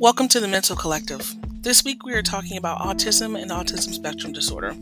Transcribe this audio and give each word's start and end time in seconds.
Welcome 0.00 0.28
to 0.28 0.40
the 0.40 0.48
Mental 0.48 0.74
Collective. 0.74 1.36
This 1.60 1.84
week 1.84 2.06
we 2.06 2.14
are 2.14 2.22
talking 2.22 2.56
about 2.56 2.78
autism 2.78 3.38
and 3.38 3.50
autism 3.50 3.92
spectrum 3.92 4.32
disorder. 4.32 4.74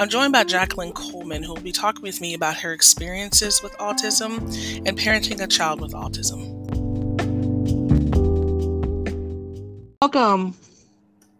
I'm 0.00 0.08
joined 0.08 0.32
by 0.32 0.42
Jacqueline 0.42 0.92
Coleman, 0.92 1.44
who 1.44 1.54
will 1.54 1.62
be 1.62 1.70
talking 1.70 2.02
with 2.02 2.20
me 2.20 2.34
about 2.34 2.56
her 2.56 2.72
experiences 2.72 3.62
with 3.62 3.72
autism 3.78 4.38
and 4.84 4.98
parenting 4.98 5.40
a 5.40 5.46
child 5.46 5.80
with 5.80 5.92
autism. 5.92 6.50
Welcome. 10.02 10.56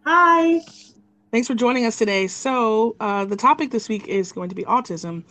Hi. 0.05 0.61
Thanks 1.31 1.47
for 1.49 1.55
joining 1.55 1.85
us 1.85 1.97
today. 1.97 2.27
So, 2.27 2.95
uh, 3.01 3.25
the 3.25 3.35
topic 3.35 3.69
this 3.69 3.89
week 3.89 4.07
is 4.07 4.31
going 4.31 4.47
to 4.47 4.55
be 4.55 4.63
autism 4.63 5.25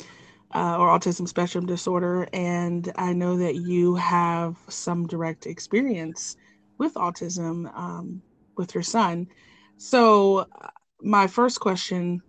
uh, 0.55 0.77
or 0.77 0.89
autism 0.89 1.27
spectrum 1.27 1.65
disorder. 1.65 2.29
And 2.35 2.93
I 2.97 3.15
know 3.15 3.39
that 3.39 3.55
you 3.55 3.95
have 3.95 4.57
some 4.69 5.07
direct 5.07 5.47
experience 5.47 6.37
with 6.79 6.95
autism 6.95 7.75
um, 7.77 8.23
with 8.57 8.75
your 8.75 8.83
son. 8.83 9.29
So, 9.77 10.39
uh, 10.39 10.69
my 11.01 11.27
first 11.27 11.61
question 11.61 12.23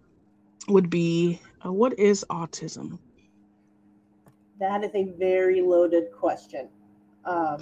would 0.67 0.90
be 0.90 1.40
uh, 1.66 1.72
What 1.72 1.98
is 1.99 2.26
autism? 2.30 3.00
That 4.59 4.84
is 4.84 4.91
a 4.95 5.03
very 5.17 5.62
loaded 5.62 6.12
question. 6.12 6.70
Um, 7.26 7.62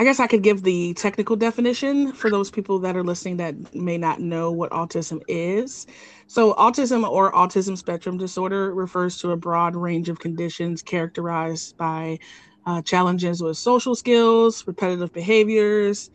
I 0.00 0.04
guess 0.04 0.18
I 0.18 0.26
could 0.26 0.42
give 0.42 0.62
the 0.62 0.94
technical 0.94 1.36
definition 1.36 2.12
for 2.12 2.30
those 2.30 2.50
people 2.50 2.78
that 2.78 2.96
are 2.96 3.04
listening 3.04 3.36
that 3.36 3.74
may 3.74 3.98
not 3.98 4.18
know 4.18 4.50
what 4.50 4.70
autism 4.70 5.20
is. 5.28 5.86
So, 6.26 6.54
autism 6.54 7.06
or 7.06 7.30
autism 7.32 7.76
spectrum 7.76 8.16
disorder 8.16 8.74
refers 8.74 9.18
to 9.18 9.32
a 9.32 9.36
broad 9.36 9.76
range 9.76 10.08
of 10.08 10.18
conditions 10.18 10.80
characterized 10.80 11.76
by 11.76 12.18
uh, 12.66 12.82
challenges 12.82 13.42
with 13.42 13.56
social 13.56 13.94
skills, 13.94 14.66
repetitive 14.66 15.12
behaviors, 15.12 16.10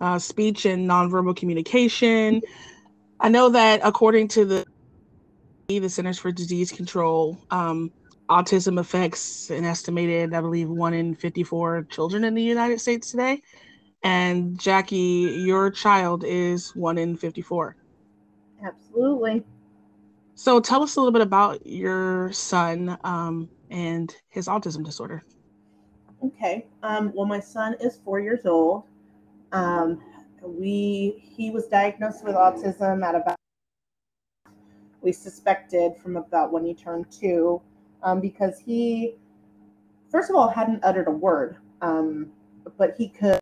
uh, 0.00 0.18
speech 0.18 0.66
and 0.66 0.88
nonverbal 0.88 1.36
communication. 1.36 2.40
I 3.20 3.28
know 3.28 3.48
that 3.50 3.80
according 3.82 4.28
to 4.28 4.44
the 4.44 4.64
the 5.68 5.88
Centers 5.88 6.18
for 6.18 6.32
Disease 6.32 6.72
Control, 6.72 7.36
um, 7.50 7.90
autism 8.30 8.80
affects 8.80 9.50
an 9.50 9.66
estimated, 9.66 10.32
I 10.32 10.40
believe, 10.40 10.68
one 10.68 10.94
in 10.94 11.14
54 11.14 11.88
children 11.90 12.24
in 12.24 12.34
the 12.34 12.42
United 12.42 12.80
States 12.80 13.10
today. 13.10 13.42
And 14.02 14.58
Jackie, 14.58 15.42
your 15.44 15.70
child 15.70 16.24
is 16.24 16.74
one 16.74 16.96
in 16.96 17.18
54. 17.18 17.76
Absolutely. 18.64 19.44
So 20.36 20.60
tell 20.60 20.82
us 20.82 20.96
a 20.96 21.00
little 21.00 21.12
bit 21.12 21.20
about 21.20 21.66
your 21.66 22.32
son 22.32 22.96
um, 23.04 23.50
and 23.70 24.14
his 24.28 24.46
autism 24.46 24.84
disorder. 24.84 25.22
Okay. 26.24 26.66
Um, 26.82 27.12
well, 27.14 27.26
my 27.26 27.40
son 27.40 27.76
is 27.80 28.00
four 28.04 28.18
years 28.18 28.44
old. 28.44 28.84
Um, 29.52 30.00
we 30.42 31.22
he 31.36 31.50
was 31.50 31.66
diagnosed 31.66 32.24
with 32.24 32.34
autism 32.34 33.04
at 33.04 33.14
about 33.14 33.36
we 35.00 35.12
suspected 35.12 35.92
from 36.02 36.16
about 36.16 36.52
when 36.52 36.64
he 36.64 36.74
turned 36.74 37.10
two, 37.10 37.62
um, 38.02 38.20
because 38.20 38.58
he 38.58 39.14
first 40.10 40.28
of 40.28 40.36
all 40.36 40.48
hadn't 40.48 40.84
uttered 40.84 41.06
a 41.06 41.12
word, 41.12 41.56
um, 41.82 42.30
but 42.76 42.94
he 42.98 43.08
could 43.08 43.38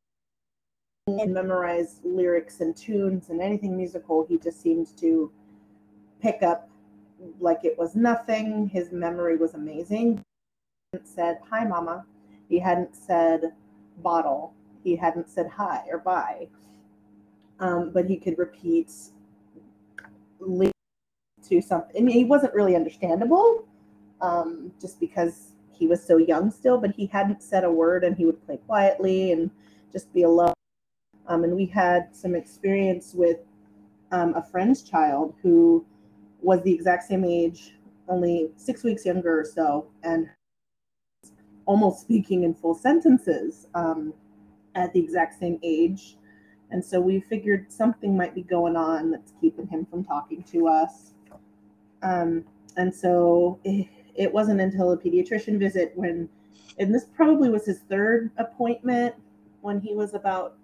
memorize 1.08 2.00
lyrics 2.04 2.60
and 2.60 2.76
tunes 2.76 3.30
and 3.30 3.40
anything 3.40 3.76
musical. 3.76 4.26
He 4.28 4.38
just 4.38 4.60
seemed 4.60 4.96
to 4.98 5.30
pick 6.20 6.42
up 6.42 6.68
like 7.40 7.64
it 7.64 7.78
was 7.78 7.96
nothing. 7.96 8.68
His 8.68 8.92
memory 8.92 9.36
was 9.36 9.54
amazing. 9.54 10.22
Said 11.04 11.38
hi, 11.48 11.64
mama 11.64 12.04
he 12.48 12.58
hadn't 12.58 12.94
said 12.94 13.52
bottle. 13.98 14.54
He 14.84 14.96
hadn't 14.96 15.28
said 15.28 15.48
hi 15.48 15.84
or 15.90 15.98
bye. 15.98 16.48
Um, 17.58 17.90
but 17.92 18.06
he 18.06 18.16
could 18.16 18.38
repeat 18.38 18.92
to 20.40 21.60
something. 21.60 21.96
I 21.96 22.00
mean, 22.00 22.16
he 22.16 22.24
wasn't 22.24 22.54
really 22.54 22.76
understandable 22.76 23.66
um, 24.20 24.72
just 24.80 25.00
because 25.00 25.52
he 25.72 25.86
was 25.86 26.02
so 26.02 26.16
young 26.16 26.50
still, 26.50 26.78
but 26.78 26.92
he 26.92 27.06
hadn't 27.06 27.42
said 27.42 27.64
a 27.64 27.70
word 27.70 28.04
and 28.04 28.16
he 28.16 28.24
would 28.24 28.44
play 28.46 28.58
quietly 28.66 29.32
and 29.32 29.50
just 29.92 30.12
be 30.12 30.22
alone. 30.22 30.54
Um, 31.26 31.44
and 31.44 31.54
we 31.54 31.66
had 31.66 32.14
some 32.14 32.34
experience 32.34 33.12
with 33.14 33.38
um, 34.12 34.34
a 34.34 34.42
friend's 34.42 34.82
child 34.82 35.34
who 35.42 35.84
was 36.40 36.62
the 36.62 36.72
exact 36.72 37.04
same 37.04 37.24
age, 37.24 37.74
only 38.08 38.50
six 38.56 38.84
weeks 38.84 39.04
younger 39.04 39.40
or 39.40 39.44
so, 39.44 39.86
and 40.04 40.28
almost 41.66 42.00
speaking 42.00 42.44
in 42.44 42.54
full 42.54 42.74
sentences 42.74 43.66
um, 43.74 44.14
at 44.74 44.92
the 44.92 45.00
exact 45.00 45.38
same 45.38 45.58
age. 45.62 46.16
And 46.70 46.84
so 46.84 47.00
we 47.00 47.20
figured 47.20 47.70
something 47.70 48.16
might 48.16 48.34
be 48.34 48.42
going 48.42 48.76
on 48.76 49.10
that's 49.10 49.32
keeping 49.40 49.66
him 49.68 49.86
from 49.86 50.04
talking 50.04 50.42
to 50.44 50.66
us. 50.66 51.12
Um, 52.02 52.44
and 52.76 52.94
so 52.94 53.60
it, 53.64 53.86
it 54.14 54.32
wasn't 54.32 54.60
until 54.60 54.92
a 54.92 54.96
pediatrician 54.96 55.58
visit 55.58 55.92
when, 55.94 56.28
and 56.78 56.94
this 56.94 57.06
probably 57.14 57.50
was 57.50 57.66
his 57.66 57.80
third 57.88 58.30
appointment 58.38 59.14
when 59.60 59.80
he 59.80 59.94
was 59.94 60.14
about 60.14 60.56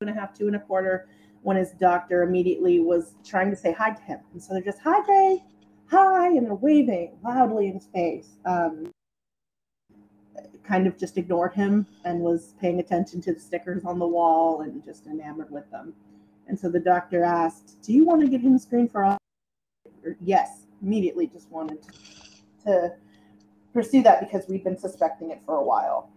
two 0.00 0.06
and 0.06 0.10
a 0.10 0.20
half, 0.20 0.36
two 0.36 0.46
and 0.46 0.56
a 0.56 0.60
quarter, 0.60 1.08
when 1.42 1.56
his 1.56 1.72
doctor 1.72 2.22
immediately 2.22 2.80
was 2.80 3.14
trying 3.24 3.50
to 3.50 3.56
say 3.56 3.72
hi 3.72 3.90
to 3.90 4.02
him. 4.02 4.20
And 4.32 4.42
so 4.42 4.54
they're 4.54 4.62
just, 4.62 4.80
hi, 4.80 5.00
Jay, 5.06 5.44
hi, 5.90 6.28
and 6.28 6.46
they're 6.46 6.54
waving 6.54 7.18
loudly 7.24 7.68
in 7.68 7.74
his 7.74 7.86
face. 7.86 8.38
Um, 8.44 8.90
kind 10.64 10.86
of 10.86 10.98
just 10.98 11.16
ignored 11.16 11.54
him 11.54 11.86
and 12.04 12.20
was 12.20 12.54
paying 12.60 12.80
attention 12.80 13.20
to 13.22 13.34
the 13.34 13.40
stickers 13.40 13.84
on 13.84 13.98
the 13.98 14.06
wall 14.06 14.62
and 14.62 14.84
just 14.84 15.06
enamored 15.06 15.50
with 15.50 15.70
them. 15.70 15.92
And 16.48 16.58
so 16.58 16.68
the 16.68 16.80
doctor 16.80 17.22
asked, 17.24 17.82
Do 17.82 17.92
you 17.92 18.04
want 18.04 18.20
to 18.22 18.28
give 18.28 18.40
him 18.40 18.54
a 18.54 18.58
screen 18.58 18.88
for 18.88 19.04
all? 19.04 19.18
Yes, 20.20 20.66
immediately 20.82 21.26
just 21.26 21.50
wanted 21.50 21.82
to, 21.82 21.92
to 22.64 22.92
pursue 23.72 24.02
that 24.02 24.20
because 24.20 24.46
we've 24.48 24.64
been 24.64 24.78
suspecting 24.78 25.30
it 25.30 25.40
for 25.44 25.56
a 25.56 25.62
while. 25.62 26.10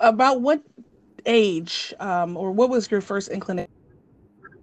About 0.00 0.40
what 0.40 0.62
age 1.26 1.92
um, 2.00 2.36
or 2.36 2.52
what 2.52 2.70
was 2.70 2.90
your 2.90 3.00
first 3.00 3.28
inclination? 3.28 3.70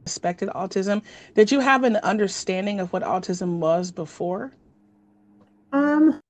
suspected 0.06 0.48
autism 0.56 1.02
did 1.36 1.52
you 1.52 1.60
have 1.60 1.84
an 1.84 1.98
understanding 1.98 2.80
of 2.80 2.94
what 2.94 3.04
autism 3.04 3.58
was 3.58 3.92
before 3.92 4.54
um 5.74 6.22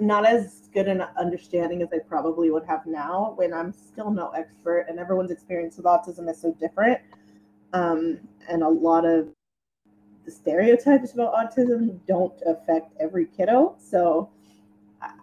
not 0.00 0.26
as 0.26 0.68
good 0.72 0.88
an 0.88 1.02
understanding 1.18 1.82
as 1.82 1.88
I 1.92 1.98
probably 1.98 2.50
would 2.50 2.64
have 2.64 2.86
now 2.86 3.34
when 3.36 3.52
I'm 3.52 3.72
still 3.72 4.10
no 4.10 4.30
expert 4.30 4.86
and 4.88 4.98
everyone's 4.98 5.30
experience 5.30 5.76
with 5.76 5.86
autism 5.86 6.30
is 6.30 6.40
so 6.40 6.52
different. 6.60 7.00
Um, 7.72 8.18
and 8.48 8.62
a 8.62 8.68
lot 8.68 9.04
of 9.04 9.28
the 10.24 10.30
stereotypes 10.30 11.12
about 11.12 11.34
autism 11.34 11.98
don't 12.06 12.40
affect 12.46 12.92
every 13.00 13.26
kiddo. 13.26 13.76
So 13.78 14.30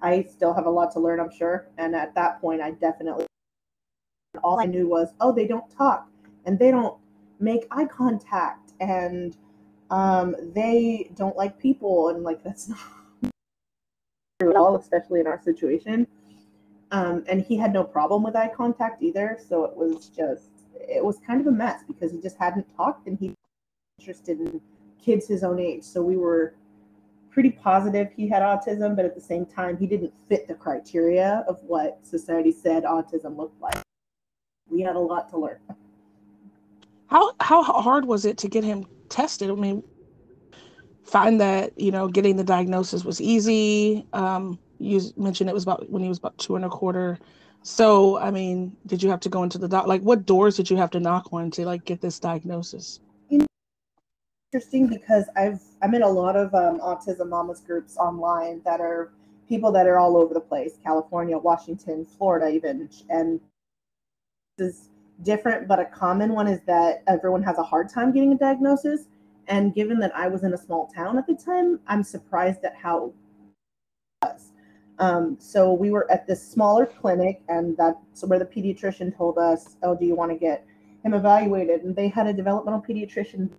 I 0.01 0.25
still 0.29 0.53
have 0.53 0.65
a 0.65 0.69
lot 0.69 0.91
to 0.93 0.99
learn, 0.99 1.19
I'm 1.19 1.31
sure. 1.31 1.67
And 1.77 1.95
at 1.95 2.15
that 2.15 2.41
point, 2.41 2.61
I 2.61 2.71
definitely, 2.71 3.25
all 4.43 4.59
I 4.59 4.65
knew 4.65 4.87
was, 4.87 5.09
oh, 5.21 5.31
they 5.31 5.47
don't 5.47 5.69
talk 5.69 6.07
and 6.45 6.57
they 6.57 6.71
don't 6.71 6.97
make 7.39 7.67
eye 7.71 7.85
contact 7.85 8.73
and 8.79 9.37
um, 9.89 10.35
they 10.53 11.11
don't 11.15 11.35
like 11.37 11.59
people. 11.59 12.09
And 12.09 12.23
like, 12.23 12.43
that's 12.43 12.69
not 12.69 12.79
at 14.39 14.55
all, 14.55 14.75
especially 14.75 15.19
in 15.19 15.27
our 15.27 15.41
situation. 15.41 16.05
Um, 16.91 17.23
and 17.27 17.41
he 17.41 17.57
had 17.57 17.73
no 17.73 17.83
problem 17.83 18.23
with 18.23 18.35
eye 18.35 18.51
contact 18.55 19.01
either. 19.01 19.37
So 19.47 19.65
it 19.65 19.75
was 19.75 20.09
just, 20.09 20.49
it 20.75 21.03
was 21.03 21.17
kind 21.25 21.41
of 21.41 21.47
a 21.47 21.51
mess 21.51 21.81
because 21.87 22.11
he 22.11 22.21
just 22.21 22.37
hadn't 22.37 22.65
talked 22.75 23.07
and 23.07 23.17
he 23.19 23.33
interested 23.99 24.39
in 24.39 24.61
kids 25.03 25.27
his 25.27 25.43
own 25.43 25.59
age. 25.59 25.83
So 25.83 26.01
we 26.01 26.17
were 26.17 26.53
pretty 27.31 27.49
positive 27.49 28.09
he 28.15 28.27
had 28.27 28.41
autism, 28.41 28.95
but 28.95 29.05
at 29.05 29.15
the 29.15 29.21
same 29.21 29.45
time, 29.45 29.77
he 29.77 29.85
didn't 29.87 30.13
fit 30.29 30.47
the 30.47 30.53
criteria 30.53 31.43
of 31.47 31.61
what 31.63 31.99
society 32.03 32.51
said 32.51 32.83
autism 32.83 33.37
looked 33.37 33.59
like. 33.61 33.77
We 34.69 34.81
had 34.81 34.95
a 34.95 34.99
lot 34.99 35.29
to 35.31 35.37
learn. 35.37 35.59
How 37.07 37.33
how 37.39 37.63
hard 37.63 38.05
was 38.05 38.25
it 38.25 38.37
to 38.39 38.49
get 38.49 38.63
him 38.63 38.85
tested? 39.09 39.49
I 39.49 39.53
mean, 39.53 39.83
find 41.07 41.39
that 41.41 41.79
you 41.79 41.91
know 41.91 42.07
getting 42.07 42.35
the 42.35 42.43
diagnosis 42.43 43.03
was 43.03 43.21
easy. 43.21 44.05
Um, 44.13 44.59
you 44.79 45.01
mentioned 45.17 45.49
it 45.49 45.53
was 45.53 45.63
about 45.63 45.89
when 45.89 46.03
he 46.03 46.09
was 46.09 46.17
about 46.19 46.37
two 46.37 46.55
and 46.55 46.65
a 46.65 46.69
quarter. 46.69 47.17
So, 47.63 48.17
I 48.19 48.31
mean, 48.31 48.75
did 48.85 49.01
you 49.01 49.09
have 49.09 49.19
to 49.21 49.29
go 49.29 49.43
into 49.43 49.57
the 49.57 49.67
doc? 49.67 49.87
Like, 49.87 50.01
what 50.01 50.25
doors 50.25 50.55
did 50.55 50.69
you 50.69 50.77
have 50.77 50.91
to 50.91 50.99
knock 50.99 51.33
on 51.33 51.51
to 51.51 51.65
like 51.65 51.85
get 51.85 52.01
this 52.01 52.19
diagnosis? 52.19 52.99
Interesting 54.53 54.87
because 54.87 55.25
I've 55.35 55.61
I'm 55.81 55.93
in 55.93 56.03
a 56.03 56.09
lot 56.09 56.35
of 56.35 56.53
um, 56.53 56.79
autism 56.79 57.29
mamas 57.29 57.61
groups 57.61 57.97
online 57.97 58.61
that 58.65 58.79
are 58.79 59.11
people 59.49 59.71
that 59.71 59.87
are 59.87 59.97
all 59.97 60.17
over 60.17 60.33
the 60.33 60.39
place, 60.39 60.77
California, 60.83 61.37
Washington, 61.37 62.05
Florida, 62.05 62.49
even, 62.49 62.89
and 63.09 63.39
this 64.57 64.75
is 64.75 64.89
different. 65.23 65.67
But 65.67 65.79
a 65.79 65.85
common 65.85 66.33
one 66.33 66.47
is 66.47 66.61
that 66.67 67.03
everyone 67.07 67.43
has 67.43 67.57
a 67.57 67.63
hard 67.63 67.89
time 67.89 68.13
getting 68.13 68.33
a 68.33 68.37
diagnosis 68.37 69.07
and 69.47 69.73
given 69.73 69.99
that 69.99 70.15
I 70.15 70.27
was 70.27 70.43
in 70.43 70.53
a 70.53 70.57
small 70.57 70.87
town 70.87 71.17
at 71.17 71.27
the 71.27 71.35
time, 71.35 71.79
I'm 71.87 72.03
surprised 72.03 72.63
at 72.63 72.75
how 72.75 73.05
it 73.05 73.13
was. 74.23 74.51
Um, 74.99 75.37
so 75.39 75.73
we 75.73 75.91
were 75.91 76.09
at 76.11 76.27
this 76.27 76.45
smaller 76.45 76.85
clinic, 76.85 77.41
and 77.49 77.77
that's 77.77 78.23
where 78.23 78.39
the 78.39 78.45
pediatrician 78.45 79.15
told 79.15 79.37
us, 79.37 79.77
"Oh, 79.83 79.95
do 79.95 80.05
you 80.05 80.15
want 80.15 80.31
to 80.31 80.37
get 80.37 80.65
him 81.03 81.13
evaluated?" 81.13 81.83
And 81.83 81.95
they 81.95 82.07
had 82.07 82.27
a 82.27 82.33
developmental 82.33 82.81
pediatrician 82.81 83.49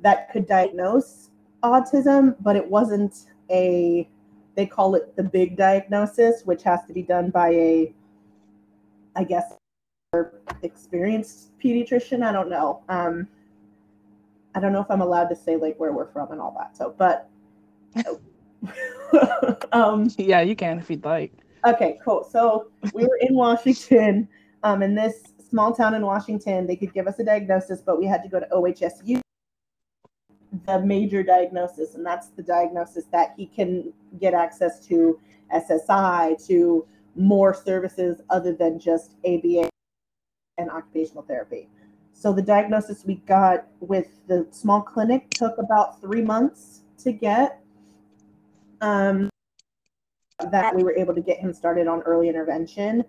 that 0.00 0.32
could 0.32 0.46
diagnose 0.46 1.30
autism, 1.62 2.36
but 2.40 2.56
it 2.56 2.68
wasn't 2.68 3.26
a 3.50 4.08
they 4.54 4.66
call 4.66 4.96
it 4.96 5.14
the 5.14 5.22
big 5.22 5.56
diagnosis, 5.56 6.42
which 6.44 6.64
has 6.64 6.84
to 6.86 6.92
be 6.92 7.02
done 7.02 7.30
by 7.30 7.50
a, 7.50 7.94
I 9.14 9.22
guess, 9.22 9.54
experienced 10.62 11.56
pediatrician. 11.62 12.24
I 12.24 12.32
don't 12.32 12.50
know. 12.50 12.82
Um, 12.88 13.28
I 14.54 14.60
don't 14.60 14.72
know 14.72 14.80
if 14.80 14.90
I'm 14.90 15.00
allowed 15.00 15.28
to 15.28 15.36
say 15.36 15.56
like 15.56 15.78
where 15.78 15.92
we're 15.92 16.10
from 16.12 16.32
and 16.32 16.40
all 16.40 16.54
that. 16.58 16.76
So, 16.76 16.94
but 16.96 17.28
um, 19.72 20.10
yeah, 20.16 20.40
you 20.40 20.56
can 20.56 20.78
if 20.78 20.90
you'd 20.90 21.04
like. 21.04 21.32
Okay, 21.66 21.98
cool. 22.04 22.24
So 22.30 22.70
we 22.92 23.04
were 23.04 23.18
in 23.20 23.34
Washington, 23.34 24.28
um, 24.62 24.82
in 24.82 24.94
this 24.94 25.22
small 25.48 25.74
town 25.74 25.94
in 25.94 26.02
Washington. 26.02 26.66
They 26.66 26.76
could 26.76 26.92
give 26.92 27.06
us 27.06 27.18
a 27.18 27.24
diagnosis, 27.24 27.80
but 27.80 27.98
we 27.98 28.06
had 28.06 28.22
to 28.22 28.28
go 28.28 28.40
to 28.40 28.46
OHSU, 28.46 29.20
the 30.66 30.80
major 30.80 31.22
diagnosis, 31.22 31.94
and 31.94 32.04
that's 32.04 32.28
the 32.28 32.42
diagnosis 32.42 33.04
that 33.12 33.34
he 33.36 33.46
can 33.46 33.92
get 34.20 34.34
access 34.34 34.86
to 34.86 35.18
SSI, 35.54 36.46
to 36.46 36.86
more 37.16 37.54
services 37.54 38.20
other 38.30 38.52
than 38.52 38.78
just 38.78 39.16
ABA 39.24 39.68
and 40.58 40.70
occupational 40.70 41.22
therapy. 41.22 41.68
So 42.20 42.32
the 42.32 42.42
diagnosis 42.42 43.04
we 43.04 43.14
got 43.14 43.68
with 43.78 44.08
the 44.26 44.44
small 44.50 44.82
clinic 44.82 45.30
took 45.30 45.56
about 45.58 46.00
three 46.00 46.20
months 46.20 46.80
to 47.04 47.12
get 47.12 47.60
um, 48.80 49.30
that 50.50 50.74
we 50.74 50.82
were 50.82 50.96
able 50.96 51.14
to 51.14 51.20
get 51.20 51.38
him 51.38 51.52
started 51.52 51.86
on 51.86 52.02
early 52.02 52.28
intervention 52.28 53.04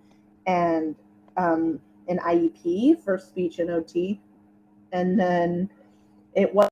and 0.45 0.95
um, 1.37 1.79
an 2.07 2.19
IEP 2.19 3.03
for 3.03 3.17
speech 3.17 3.57
and 3.57 3.71
OT. 3.71 4.21
And 4.91 5.19
then 5.19 5.71
it 6.35 6.53
was, 6.53 6.69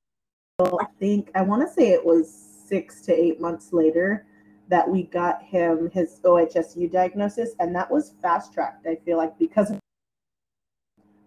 I 0.60 0.86
think, 1.00 1.32
I 1.34 1.42
want 1.42 1.66
to 1.66 1.74
say 1.74 1.88
it 1.88 2.04
was 2.04 2.32
six 2.68 3.00
to 3.02 3.12
eight 3.12 3.40
months 3.40 3.72
later 3.72 4.26
that 4.68 4.88
we 4.88 5.02
got 5.02 5.42
him 5.42 5.90
his 5.92 6.20
OHSU 6.22 6.92
diagnosis. 6.92 7.56
And 7.58 7.74
that 7.74 7.90
was 7.90 8.14
fast 8.22 8.54
tracked, 8.54 8.86
I 8.86 8.94
feel 9.04 9.16
like, 9.16 9.36
because 9.40 9.72
of, 9.72 9.80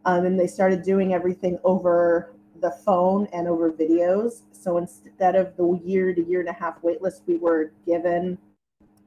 um, 0.05 0.25
and 0.25 0.39
they 0.39 0.47
started 0.47 0.83
doing 0.83 1.13
everything 1.13 1.59
over 1.63 2.33
the 2.61 2.71
phone 2.71 3.27
and 3.33 3.47
over 3.47 3.71
videos. 3.71 4.41
So 4.51 4.77
instead 4.77 5.35
of 5.35 5.55
the 5.57 5.79
year 5.83 6.13
to 6.13 6.23
year 6.23 6.39
and 6.39 6.49
a 6.49 6.53
half 6.53 6.81
waitlist 6.81 7.21
we 7.25 7.37
were 7.37 7.71
given 7.85 8.37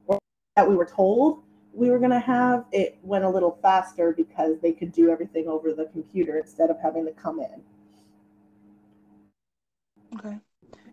or 0.07 0.19
that 0.55 0.67
we 0.67 0.75
were 0.75 0.85
told 0.85 1.43
we 1.75 1.89
were 1.89 1.99
going 1.99 2.11
to 2.11 2.19
have, 2.19 2.65
it 2.71 2.97
went 3.03 3.25
a 3.25 3.29
little 3.29 3.59
faster 3.61 4.13
because 4.13 4.57
they 4.61 4.71
could 4.71 4.91
do 4.93 5.09
everything 5.09 5.47
over 5.47 5.73
the 5.73 5.85
computer 5.85 6.37
instead 6.37 6.69
of 6.69 6.77
having 6.81 7.05
to 7.05 7.11
come 7.11 7.39
in. 7.39 7.61
Okay. 10.17 10.37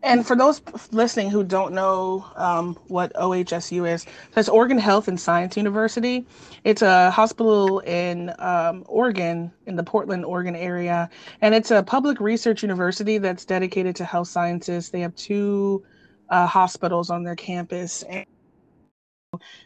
And 0.03 0.27
for 0.27 0.35
those 0.35 0.61
listening 0.91 1.31
who 1.31 1.45
don't 1.45 1.73
know 1.73 2.27
um, 2.35 2.75
what 2.89 3.13
OHSU 3.15 3.89
is, 3.89 4.05
that's 4.33 4.49
Oregon 4.49 4.79
Health 4.79 5.07
and 5.07 5.19
Science 5.19 5.57
University. 5.57 6.27
It's 6.65 6.83
a 6.83 7.11
hospital 7.11 7.79
in 7.81 8.33
um, 8.41 8.85
Oregon, 8.89 9.53
in 9.67 9.77
the 9.77 9.85
Portland, 9.85 10.25
Oregon 10.25 10.57
area. 10.57 11.09
And 11.41 11.55
it's 11.55 11.71
a 11.71 11.85
public 11.85 12.21
research 12.21 12.63
university 12.63 13.19
that's 13.19 13.45
dedicated 13.45 13.95
to 13.97 14.05
health 14.05 14.29
sciences. 14.29 14.91
They 14.91 15.01
have 15.01 15.15
two 15.15 15.85
uh, 16.31 16.47
hospitals 16.47 17.09
on 17.09 17.23
their 17.23 17.37
campus. 17.37 18.03
And 18.03 18.27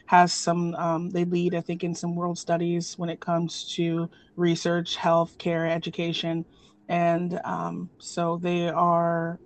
has 0.06 0.32
some 0.32 0.76
um, 0.76 1.10
they 1.10 1.24
lead 1.24 1.52
i 1.52 1.60
think 1.60 1.82
in 1.82 1.92
some 1.92 2.14
world 2.14 2.38
studies 2.38 2.96
when 2.98 3.08
it 3.10 3.18
comes 3.18 3.74
to 3.74 4.08
research 4.36 4.94
health 4.94 5.36
care 5.38 5.66
education 5.66 6.44
and 6.88 7.40
um, 7.44 7.90
so 7.98 8.38
they 8.40 8.68
are 8.68 9.40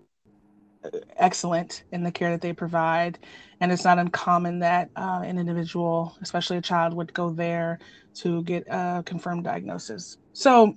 excellent 1.17 1.85
in 1.93 2.03
the 2.03 2.13
care 2.13 2.31
that 2.31 2.41
they 2.41 2.53
provide. 2.53 3.19
And 3.61 3.71
it's 3.71 3.85
not 3.85 3.99
uncommon 3.99 4.61
that 4.61 4.91
uh, 4.97 5.23
an 5.25 5.39
individual, 5.39 6.17
especially 6.23 6.57
a 6.57 6.63
child, 6.63 6.95
would 6.95 7.13
go 7.13 7.31
there 7.31 7.79
to 8.15 8.43
get 8.45 8.65
a 8.69 9.03
confirmed 9.05 9.45
diagnosis. 9.45 10.17
So, 10.33 10.77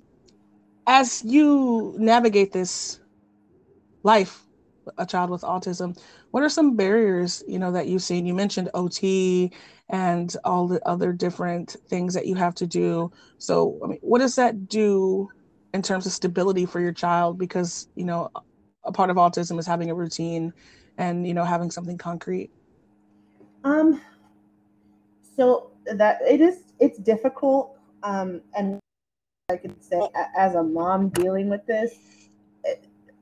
as 0.86 1.24
you 1.24 1.94
navigate 1.98 2.52
this 2.52 3.00
life, 4.02 4.44
a 4.98 5.06
child 5.06 5.30
with 5.30 5.40
autism, 5.42 5.98
what 6.30 6.42
are 6.42 6.48
some 6.50 6.76
barriers 6.76 7.42
you 7.48 7.58
know 7.58 7.72
that 7.72 7.86
you've 7.86 8.02
seen? 8.02 8.26
You 8.26 8.34
mentioned 8.34 8.68
OT 8.74 9.50
and 9.88 10.34
all 10.44 10.68
the 10.68 10.86
other 10.86 11.12
different 11.12 11.76
things 11.88 12.12
that 12.14 12.26
you 12.26 12.34
have 12.34 12.54
to 12.56 12.66
do. 12.66 13.10
So, 13.38 13.78
I 13.82 13.88
mean, 13.88 13.98
what 14.02 14.18
does 14.18 14.36
that 14.36 14.68
do 14.68 15.28
in 15.72 15.80
terms 15.80 16.04
of 16.04 16.12
stability 16.12 16.66
for 16.66 16.80
your 16.80 16.92
child? 16.92 17.38
Because 17.38 17.88
you 17.94 18.04
know, 18.04 18.30
a 18.84 18.92
part 18.92 19.10
of 19.10 19.16
autism 19.16 19.58
is 19.58 19.66
having 19.66 19.90
a 19.90 19.94
routine 19.94 20.52
and 20.98 21.26
you 21.26 21.34
know 21.34 21.44
having 21.44 21.70
something 21.70 21.98
concrete? 21.98 22.50
Um 23.64 24.00
so 25.36 25.70
that 25.86 26.20
it 26.22 26.40
is 26.40 26.72
it's 26.80 26.98
difficult 26.98 27.76
um 28.02 28.40
and 28.56 28.78
i 29.50 29.56
could 29.56 29.82
say 29.82 30.00
as 30.36 30.54
a 30.54 30.62
mom 30.62 31.08
dealing 31.10 31.48
with 31.48 31.64
this 31.66 32.28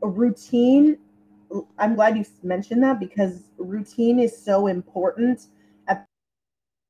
a 0.02 0.06
routine 0.06 0.98
i'm 1.78 1.94
glad 1.94 2.16
you 2.16 2.24
mentioned 2.42 2.82
that 2.82 3.00
because 3.00 3.44
routine 3.58 4.18
is 4.18 4.36
so 4.36 4.66
important. 4.66 5.46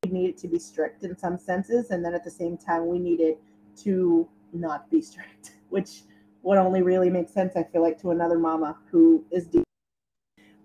We 0.05 0.11
need 0.11 0.31
it 0.31 0.39
to 0.39 0.49
be 0.49 0.59
strict 0.59 1.05
in 1.05 1.17
some 1.17 1.39
senses 1.39 1.93
and 1.93 2.05
then 2.05 2.13
at 2.13 2.25
the 2.25 2.31
same 2.31 2.57
time 2.57 2.89
we 2.89 2.99
need 2.99 3.21
it 3.21 3.39
to 3.85 4.29
not 4.53 4.91
be 4.91 5.01
strict 5.01 5.53
which 5.69 6.03
would 6.43 6.59
only 6.59 6.83
really 6.83 7.11
make 7.11 7.29
sense, 7.29 7.55
I 7.57 7.63
feel 7.63 7.83
like, 7.83 8.01
to 8.03 8.11
another 8.11 8.39
mama 8.39 8.77
who 8.91 9.25
is. 9.31 9.49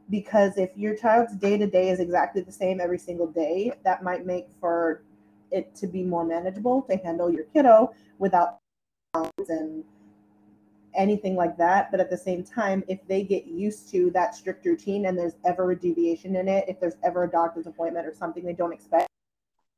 Because 0.10 0.58
if 0.58 0.70
your 0.76 0.96
child's 0.96 1.36
day 1.36 1.58
to 1.58 1.68
day 1.68 1.90
is 1.90 2.00
exactly 2.00 2.42
the 2.42 2.52
same 2.52 2.80
every 2.80 2.98
single 2.98 3.28
day, 3.28 3.74
that 3.84 4.04
might 4.04 4.26
make 4.26 4.48
for 4.60 5.04
it 5.52 5.76
to 5.76 5.88
be 5.88 6.04
more 6.04 6.26
manageable 6.26 6.82
to 6.84 6.98
handle 6.98 7.32
your 7.32 7.44
kiddo 7.46 7.94
without 8.18 8.58
and 9.50 9.84
anything 10.96 11.36
like 11.36 11.58
that. 11.58 11.92
But 11.92 12.00
at 12.00 12.10
the 12.10 12.18
same 12.18 12.44
time, 12.44 12.84
if 12.88 13.00
they 13.08 13.24
get 13.24 13.46
used 13.48 13.90
to 13.92 14.10
that 14.12 14.36
strict 14.36 14.66
routine 14.66 15.06
and 15.06 15.18
there's 15.18 15.36
ever 15.46 15.72
a 15.72 15.76
deviation 15.76 16.36
in 16.36 16.48
it, 16.48 16.66
if 16.68 16.80
there's 16.80 16.98
ever 17.04 17.24
a 17.24 17.30
doctor's 17.30 17.68
appointment 17.68 18.08
or 18.08 18.14
something 18.14 18.44
they 18.44 18.54
don't 18.54 18.74
expect, 18.74 19.08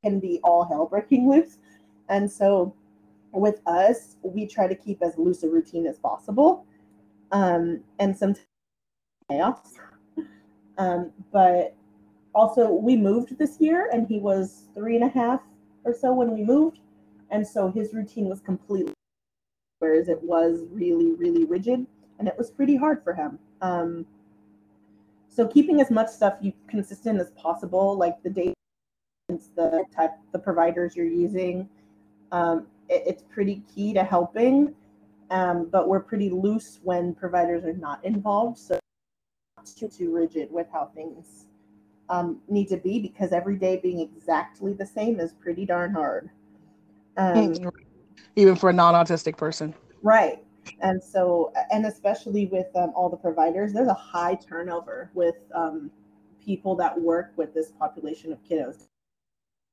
can 0.02 0.18
be 0.18 0.40
all 0.42 0.64
hell 0.64 0.86
breaking 0.86 1.28
loose. 1.28 1.58
And 2.08 2.30
so 2.30 2.74
with 3.32 3.60
us, 3.66 4.16
we 4.22 4.46
try 4.46 4.66
to 4.66 4.74
keep 4.74 5.02
as 5.02 5.16
loose 5.16 5.42
a 5.42 5.48
routine 5.48 5.86
as 5.86 5.98
possible. 5.98 6.66
Um, 7.32 7.82
and 7.98 8.16
sometimes 8.16 8.46
chaos. 9.30 9.74
Um, 10.78 11.12
but 11.32 11.76
also, 12.34 12.70
we 12.70 12.96
moved 12.96 13.38
this 13.38 13.60
year, 13.60 13.90
and 13.92 14.06
he 14.06 14.18
was 14.18 14.64
three 14.74 14.96
and 14.96 15.04
a 15.04 15.08
half 15.08 15.40
or 15.84 15.94
so 15.94 16.12
when 16.12 16.32
we 16.32 16.42
moved. 16.42 16.80
And 17.30 17.46
so 17.46 17.70
his 17.70 17.94
routine 17.94 18.28
was 18.28 18.40
completely, 18.40 18.92
whereas 19.78 20.08
it 20.08 20.22
was 20.22 20.64
really, 20.72 21.12
really 21.12 21.44
rigid, 21.44 21.86
and 22.18 22.26
it 22.26 22.34
was 22.36 22.50
pretty 22.50 22.76
hard 22.76 23.04
for 23.04 23.14
him. 23.14 23.38
Um, 23.60 24.06
so 25.28 25.46
keeping 25.46 25.80
as 25.80 25.90
much 25.90 26.08
stuff 26.08 26.38
you 26.40 26.52
consistent 26.68 27.20
as 27.20 27.30
possible, 27.32 27.96
like 27.96 28.20
the 28.22 28.30
date, 28.30 28.54
the 29.28 29.84
type, 29.94 30.10
the 30.32 30.38
providers 30.38 30.96
you're 30.96 31.06
using, 31.06 31.68
um, 32.32 32.66
it, 32.90 33.04
it's 33.06 33.22
pretty 33.22 33.62
key 33.74 33.94
to 33.94 34.04
helping. 34.04 34.74
Um, 35.30 35.68
but 35.70 35.88
we're 35.88 36.00
pretty 36.00 36.28
loose 36.28 36.80
when 36.82 37.14
providers 37.14 37.64
are 37.64 37.72
not 37.72 38.04
involved. 38.04 38.58
So 38.58 38.80
too 39.76 39.88
too 39.88 40.12
rigid 40.12 40.50
with 40.50 40.66
how 40.72 40.90
things 40.94 41.46
um, 42.08 42.40
need 42.48 42.68
to 42.68 42.76
be 42.76 42.98
because 42.98 43.32
every 43.32 43.56
day 43.56 43.78
being 43.82 44.00
exactly 44.00 44.72
the 44.72 44.86
same 44.86 45.20
is 45.20 45.32
pretty 45.32 45.64
darn 45.64 45.92
hard. 45.92 46.30
Um, 47.16 47.54
Even 48.36 48.56
for 48.56 48.70
a 48.70 48.72
non-autistic 48.72 49.36
person. 49.36 49.74
Right. 50.02 50.42
And 50.80 51.02
so, 51.02 51.52
and 51.70 51.86
especially 51.86 52.46
with 52.46 52.66
um, 52.74 52.92
all 52.94 53.08
the 53.08 53.16
providers, 53.16 53.72
there's 53.72 53.88
a 53.88 53.94
high 53.94 54.34
turnover 54.34 55.10
with 55.14 55.36
um, 55.54 55.90
people 56.44 56.74
that 56.76 56.98
work 57.00 57.32
with 57.36 57.54
this 57.54 57.70
population 57.70 58.32
of 58.32 58.42
kiddos. 58.44 58.86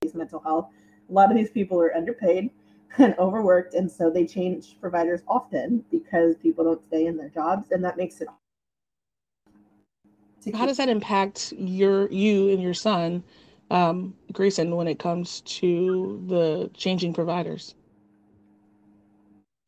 These 0.01 0.15
mental 0.15 0.39
health. 0.39 0.69
A 1.09 1.13
lot 1.13 1.31
of 1.31 1.37
these 1.37 1.49
people 1.49 1.79
are 1.81 1.95
underpaid 1.95 2.49
and 2.97 3.15
overworked 3.19 3.73
and 3.73 3.91
so 3.91 4.09
they 4.09 4.25
change 4.25 4.77
providers 4.79 5.21
often 5.27 5.83
because 5.91 6.35
people 6.37 6.63
don't 6.63 6.83
stay 6.87 7.05
in 7.05 7.17
their 7.17 7.29
jobs 7.29 7.71
and 7.71 7.83
that 7.83 7.97
makes 7.97 8.21
it 8.21 8.27
how 10.53 10.65
does 10.65 10.77
that 10.77 10.89
impact 10.89 11.53
your 11.57 12.09
you 12.11 12.49
and 12.49 12.61
your 12.61 12.73
son 12.73 13.23
um, 13.69 14.15
Grayson 14.31 14.75
when 14.75 14.87
it 14.87 14.99
comes 14.99 15.41
to 15.41 16.23
the 16.27 16.69
changing 16.73 17.13
providers? 17.13 17.75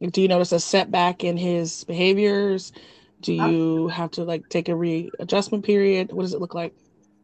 Do 0.01 0.21
you 0.21 0.29
notice 0.29 0.53
a 0.53 0.59
setback 0.59 1.25
in 1.25 1.35
his 1.35 1.83
behaviors? 1.83 2.71
Do 3.21 3.33
you 3.33 3.89
have 3.89 4.11
to 4.11 4.23
like 4.23 4.47
take 4.47 4.69
a 4.69 4.75
readjustment 4.75 5.65
period? 5.65 6.13
What 6.13 6.23
does 6.23 6.33
it 6.33 6.39
look 6.39 6.55
like? 6.55 6.73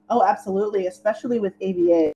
Oh 0.09 0.21
absolutely 0.21 0.87
especially 0.87 1.39
with 1.39 1.53
aba 1.61 2.11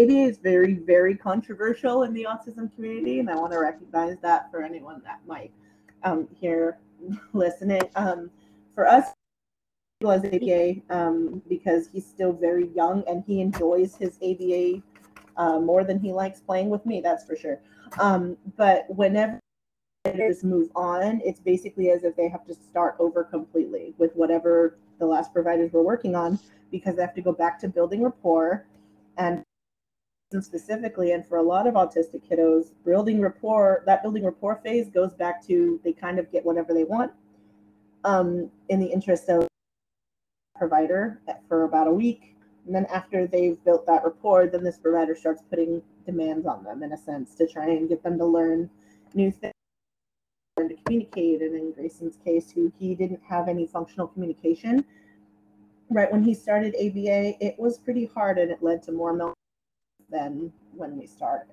ABA 0.00 0.10
is 0.10 0.38
very, 0.38 0.74
very 0.74 1.14
controversial 1.14 2.04
in 2.04 2.14
the 2.14 2.26
autism 2.26 2.74
community, 2.74 3.20
and 3.20 3.28
I 3.28 3.36
want 3.36 3.52
to 3.52 3.58
recognize 3.58 4.16
that 4.22 4.50
for 4.50 4.62
anyone 4.62 5.02
that 5.04 5.20
might 5.26 5.52
um, 6.02 6.26
hear 6.32 6.78
listening. 7.34 7.82
Um, 7.94 8.30
for 8.74 8.86
us, 8.86 9.08
as 10.10 10.24
ABA 10.24 10.76
um, 10.90 11.42
because 11.48 11.88
he's 11.92 12.06
still 12.06 12.32
very 12.32 12.68
young 12.74 13.04
and 13.06 13.22
he 13.26 13.40
enjoys 13.40 13.94
his 13.94 14.18
ABA 14.22 14.82
uh, 15.36 15.60
more 15.60 15.84
than 15.84 16.00
he 16.00 16.10
likes 16.10 16.40
playing 16.40 16.70
with 16.70 16.84
me. 16.86 17.00
That's 17.00 17.24
for 17.24 17.36
sure. 17.36 17.60
Um, 18.00 18.36
but 18.56 18.86
whenever 18.88 19.38
providers 20.02 20.42
move 20.42 20.70
on, 20.74 21.20
it's 21.24 21.38
basically 21.38 21.90
as 21.90 22.02
if 22.02 22.16
they 22.16 22.28
have 22.28 22.44
to 22.46 22.54
start 22.54 22.96
over 22.98 23.22
completely 23.22 23.94
with 23.98 24.12
whatever 24.14 24.78
the 24.98 25.06
last 25.06 25.32
providers 25.32 25.70
were 25.72 25.82
working 25.82 26.16
on 26.16 26.38
because 26.70 26.96
they 26.96 27.02
have 27.02 27.14
to 27.14 27.22
go 27.22 27.32
back 27.32 27.60
to 27.60 27.68
building 27.68 28.02
rapport 28.02 28.66
and 29.18 29.44
specifically 30.40 31.12
and 31.12 31.26
for 31.26 31.38
a 31.38 31.42
lot 31.42 31.66
of 31.66 31.74
autistic 31.74 32.22
kiddos 32.26 32.70
building 32.84 33.20
rapport 33.20 33.82
that 33.86 34.02
building 34.02 34.24
rapport 34.24 34.60
phase 34.62 34.88
goes 34.88 35.12
back 35.14 35.44
to 35.46 35.80
they 35.84 35.92
kind 35.92 36.18
of 36.18 36.30
get 36.30 36.44
whatever 36.44 36.72
they 36.72 36.84
want 36.84 37.10
um, 38.04 38.50
in 38.68 38.80
the 38.80 38.86
interest 38.86 39.28
of 39.28 39.46
provider 40.56 41.20
for 41.48 41.64
about 41.64 41.88
a 41.88 41.92
week. 41.92 42.36
And 42.66 42.74
then 42.74 42.86
after 42.86 43.26
they've 43.26 43.62
built 43.64 43.86
that 43.86 44.04
rapport 44.04 44.46
then 44.46 44.62
this 44.62 44.78
provider 44.78 45.16
starts 45.16 45.42
putting 45.50 45.82
demands 46.06 46.46
on 46.46 46.62
them 46.62 46.82
in 46.82 46.92
a 46.92 46.96
sense 46.96 47.34
to 47.34 47.46
try 47.46 47.68
and 47.68 47.88
get 47.88 48.02
them 48.02 48.16
to 48.18 48.24
learn 48.24 48.70
new 49.14 49.30
things 49.32 49.52
learn 50.56 50.68
to 50.68 50.76
communicate. 50.84 51.42
And 51.42 51.56
in 51.56 51.72
grayson's 51.72 52.16
case 52.24 52.52
who 52.52 52.72
he 52.78 52.94
didn't 52.94 53.20
have 53.28 53.48
any 53.48 53.66
functional 53.66 54.06
communication 54.06 54.84
right 55.90 56.10
when 56.10 56.22
he 56.22 56.32
started 56.32 56.74
aba 56.76 57.34
it 57.44 57.54
was 57.58 57.78
pretty 57.78 58.06
hard 58.06 58.38
and 58.38 58.50
it 58.50 58.62
led 58.62 58.82
to 58.84 58.92
more 58.92 59.12
milk 59.12 59.34
than 60.12 60.52
when 60.76 60.96
we 60.96 61.06
started. 61.06 61.48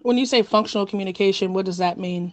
When 0.00 0.18
you 0.18 0.26
say 0.26 0.42
functional 0.42 0.86
communication, 0.86 1.52
what 1.52 1.66
does 1.66 1.78
that 1.78 1.98
mean? 1.98 2.32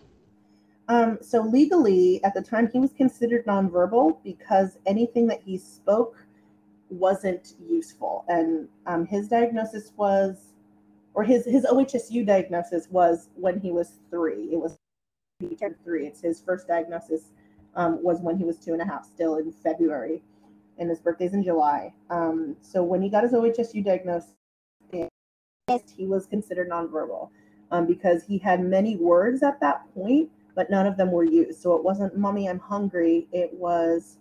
Um, 0.89 1.17
so 1.21 1.41
legally, 1.41 2.23
at 2.23 2.33
the 2.33 2.41
time, 2.41 2.69
he 2.71 2.79
was 2.79 2.91
considered 2.93 3.45
nonverbal 3.45 4.17
because 4.23 4.77
anything 4.85 5.27
that 5.27 5.41
he 5.41 5.57
spoke 5.57 6.17
wasn't 6.89 7.55
useful, 7.67 8.25
and 8.27 8.67
um, 8.85 9.05
his 9.05 9.27
diagnosis 9.27 9.91
was, 9.95 10.53
or 11.13 11.23
his 11.23 11.45
his 11.45 11.65
OHSU 11.65 12.25
diagnosis 12.25 12.87
was 12.89 13.29
when 13.35 13.59
he 13.59 13.71
was 13.71 13.99
three. 14.11 14.49
It 14.51 14.59
was 14.59 14.77
he 15.39 15.55
turned 15.55 15.75
three. 15.83 16.05
It's 16.05 16.21
his 16.21 16.41
first 16.41 16.67
diagnosis 16.67 17.31
um, 17.75 18.03
was 18.03 18.19
when 18.19 18.37
he 18.37 18.43
was 18.43 18.57
two 18.57 18.73
and 18.73 18.81
a 18.81 18.85
half, 18.85 19.05
still 19.05 19.37
in 19.37 19.51
February, 19.51 20.21
and 20.77 20.89
his 20.89 20.99
birthday's 20.99 21.33
in 21.33 21.43
July. 21.43 21.93
Um, 22.09 22.55
so 22.61 22.83
when 22.83 23.01
he 23.01 23.09
got 23.09 23.23
his 23.23 23.31
OHSU 23.31 23.83
diagnosis, 23.83 24.31
he 25.67 26.05
was 26.05 26.25
considered 26.25 26.69
nonverbal 26.69 27.29
um, 27.71 27.87
because 27.87 28.25
he 28.25 28.37
had 28.37 28.61
many 28.61 28.97
words 28.97 29.43
at 29.43 29.61
that 29.61 29.81
point, 29.93 30.29
but 30.55 30.69
none 30.69 30.85
of 30.85 30.97
them 30.97 31.09
were 31.09 31.23
used. 31.23 31.61
So 31.61 31.75
it 31.75 31.83
wasn't 31.83 32.17
"mommy, 32.17 32.49
I'm 32.49 32.59
hungry." 32.59 33.29
It 33.31 33.53
was, 33.53 34.17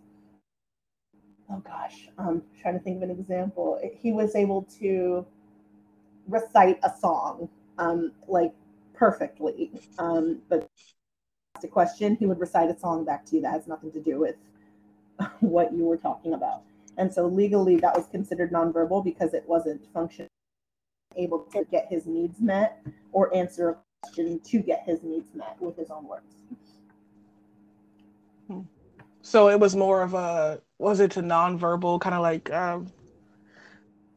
oh 1.50 1.58
gosh, 1.58 2.08
I'm 2.16 2.42
trying 2.60 2.74
to 2.74 2.80
think 2.80 2.98
of 2.98 3.02
an 3.02 3.10
example. 3.10 3.80
He 4.00 4.12
was 4.12 4.36
able 4.36 4.62
to 4.78 5.26
recite 6.28 6.78
a 6.84 6.92
song 7.00 7.48
um, 7.76 8.12
like 8.28 8.52
perfectly, 8.94 9.72
um, 9.98 10.42
but 10.48 10.70
a 11.64 11.68
question, 11.68 12.16
he 12.16 12.26
would 12.26 12.40
recite 12.40 12.70
a 12.70 12.78
song 12.78 13.04
back 13.04 13.24
to 13.26 13.36
you 13.36 13.42
that 13.42 13.52
has 13.52 13.66
nothing 13.66 13.90
to 13.92 14.00
do 14.00 14.20
with 14.20 14.36
what 15.40 15.72
you 15.72 15.84
were 15.84 15.96
talking 15.96 16.34
about. 16.34 16.62
And 16.98 17.12
so 17.12 17.26
legally, 17.26 17.76
that 17.76 17.96
was 17.96 18.06
considered 18.06 18.52
nonverbal 18.52 19.04
because 19.04 19.34
it 19.34 19.44
wasn't 19.48 19.80
functioning 19.92 20.28
able 21.16 21.40
to 21.52 21.64
get 21.70 21.86
his 21.88 22.06
needs 22.06 22.40
met 22.40 22.80
or 23.12 23.34
answer 23.34 23.70
a 23.70 23.76
question 24.02 24.40
to 24.40 24.58
get 24.58 24.82
his 24.84 25.02
needs 25.02 25.34
met 25.34 25.56
with 25.60 25.76
his 25.76 25.90
own 25.90 26.06
words. 26.06 26.34
So 29.22 29.48
it 29.48 29.60
was 29.60 29.76
more 29.76 30.02
of 30.02 30.14
a 30.14 30.60
was 30.78 30.98
it 30.98 31.16
a 31.16 31.22
nonverbal 31.22 32.00
kind 32.00 32.14
of 32.14 32.22
like 32.22 32.52
um, 32.52 32.92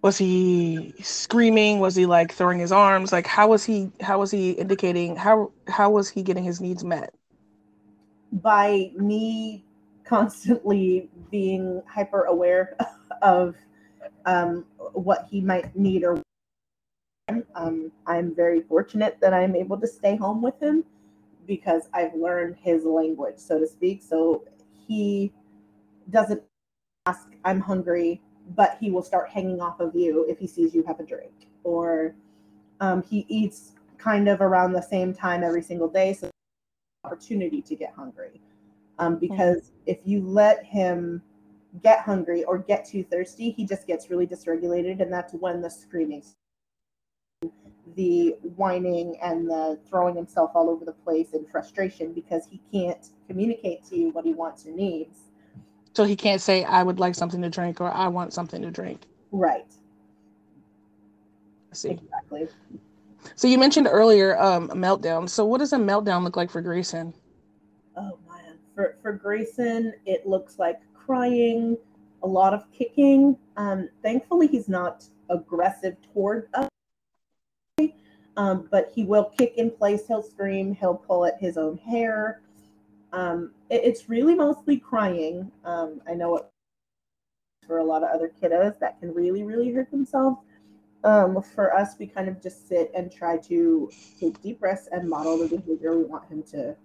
was 0.02 0.18
he 0.18 0.94
screaming? 1.02 1.80
Was 1.80 1.96
he 1.96 2.06
like 2.06 2.34
throwing 2.34 2.60
his 2.60 2.72
arms? 2.72 3.12
Like 3.12 3.28
how 3.28 3.48
was 3.48 3.64
he 3.64 3.92
how 4.02 4.20
was 4.20 4.32
he 4.32 4.52
indicating 4.52 5.16
how 5.16 5.52
how 5.68 5.92
was 5.92 6.10
he 6.10 6.24
getting 6.24 6.44
his 6.44 6.60
needs 6.60 6.84
met? 6.84 7.14
By 8.32 8.92
me 8.96 9.64
constantly 10.06 11.10
being 11.32 11.82
hyper 11.88 12.24
aware 12.24 12.76
of 13.22 13.56
um, 14.26 14.66
what 14.94 15.28
he 15.30 15.40
might 15.40 15.76
need 15.76 16.04
or 16.04 16.22
um, 17.56 17.92
I'm 18.06 18.36
very 18.36 18.62
fortunate 18.62 19.18
that 19.22 19.34
I'm 19.34 19.56
able 19.56 19.80
to 19.80 19.88
stay 19.88 20.16
home 20.16 20.42
with 20.42 20.62
him 20.62 20.84
because 21.48 21.90
I've 21.94 22.14
learned 22.14 22.56
his 22.62 22.86
language, 22.86 23.38
so 23.38 23.60
to 23.60 23.68
speak. 23.68 24.02
So 24.04 24.44
he 24.88 25.32
doesn't 26.10 26.42
ask, 27.06 27.28
I'm 27.44 27.60
hungry, 27.60 28.22
but 28.56 28.78
he 28.80 28.92
will 28.92 29.02
start 29.02 29.30
hanging 29.30 29.62
off 29.62 29.80
of 29.80 29.96
you 29.96 30.26
if 30.30 30.38
he 30.38 30.48
sees 30.48 30.74
you 30.74 30.84
have 30.84 31.00
a 31.00 31.06
drink. 31.06 31.48
Or 31.64 32.16
um, 32.80 33.04
he 33.04 33.26
eats 33.28 33.74
kind 33.98 34.28
of 34.28 34.42
around 34.42 34.74
the 34.74 34.82
same 34.82 35.14
time 35.14 35.44
every 35.44 35.64
single 35.64 35.90
day. 35.90 36.14
So 36.14 36.30
opportunity 37.04 37.62
to 37.62 37.76
get 37.76 37.94
hungry. 37.96 38.42
Um, 38.98 39.18
because 39.18 39.58
mm-hmm. 39.58 39.84
if 39.88 39.98
you 40.06 40.22
let 40.22 40.64
him 40.64 41.22
get 41.84 42.00
hungry 42.00 42.44
or 42.46 42.58
get 42.58 42.86
too 42.86 43.04
thirsty, 43.04 43.52
he 43.52 43.66
just 43.66 43.86
gets 43.86 44.10
really 44.10 44.26
dysregulated, 44.26 45.02
and 45.02 45.12
that's 45.12 45.34
when 45.34 45.62
the 45.62 45.70
screaming 45.70 46.24
the 47.96 48.36
whining 48.56 49.18
and 49.22 49.50
the 49.50 49.80
throwing 49.88 50.16
himself 50.16 50.52
all 50.56 50.70
over 50.70 50.86
the 50.86 50.92
place 50.92 51.34
in 51.34 51.46
frustration 51.46 52.14
because 52.14 52.48
he 52.50 52.60
can't 52.72 53.10
communicate 53.28 53.86
to 53.86 53.98
you 53.98 54.10
what 54.10 54.26
he 54.26 54.34
wants 54.34 54.66
or 54.66 54.72
needs. 54.72 55.20
So 55.94 56.04
he 56.04 56.16
can't 56.16 56.42
say, 56.42 56.64
I 56.64 56.84
would 56.84 57.00
like 57.00 57.16
something 57.16 57.42
to 57.42 57.50
drink 57.50 57.80
or 57.80 57.92
I 57.92 58.08
want 58.08 58.34
something 58.34 58.62
to 58.62 58.72
drink. 58.72 59.04
Right. 59.32 59.72
I 61.72 61.76
see. 61.76 61.92
Exactly. 61.92 62.48
So 63.36 63.48
you 63.48 63.58
mentioned 63.58 63.88
earlier 63.90 64.38
um, 64.40 64.70
a 64.72 64.76
meltdown. 64.76 65.30
So 65.30 65.46
what 65.46 65.60
does 65.60 65.74
a 65.74 65.78
meltdown 65.78 66.24
look 66.24 66.36
like 66.36 66.52
for 66.52 66.62
Grayson? 66.62 67.14
Oh 67.98 68.20
man, 68.28 68.58
for 68.76 68.98
for 69.02 69.14
Grayson, 69.14 69.94
it 70.06 70.28
looks 70.28 70.60
like 70.60 70.80
crying, 70.94 71.78
a 72.24 72.28
lot 72.28 72.54
of 72.54 72.70
kicking. 72.72 73.38
Um, 73.58 73.90
thankfully, 74.04 74.48
he's 74.48 74.68
not 74.68 75.06
aggressive 75.30 75.96
toward 76.14 76.50
us 76.54 76.70
um, 78.38 78.68
but 78.72 78.92
he 78.94 79.04
will 79.04 79.26
kick 79.38 79.54
in 79.58 79.72
place, 79.72 80.08
he'll 80.08 80.24
scream, 80.24 80.76
he'll 80.76 80.96
pull 80.96 81.26
at 81.26 81.40
his 81.40 81.58
own 81.58 81.78
hair. 81.78 82.42
Um, 83.14 83.52
it, 83.70 83.82
it's 83.84 84.10
really 84.10 84.36
mostly 84.36 84.78
crying. 84.78 85.52
Um, 85.64 86.02
I 86.08 86.14
know 86.14 86.46
for 87.66 87.80
a 87.80 87.84
lot 87.84 88.04
of 88.04 88.10
other 88.10 88.32
kiddos 88.42 88.78
that 88.80 89.00
can 89.00 89.14
really, 89.14 89.44
really 89.44 89.72
hurt 89.72 89.90
themselves. 89.90 90.38
Um, 91.04 91.42
for 91.42 91.74
us, 91.74 91.96
we 92.00 92.08
kind 92.08 92.28
of 92.28 92.42
just 92.42 92.68
sit 92.68 92.92
and 92.96 93.12
try 93.12 93.38
to 93.38 93.92
take 94.20 94.42
deep 94.42 94.60
breaths 94.60 94.90
and 94.92 95.08
model 95.10 95.38
the 95.38 95.48
behavior 95.48 95.98
we 95.98 96.04
want 96.04 96.28
him 96.30 96.44
to. 96.52 96.76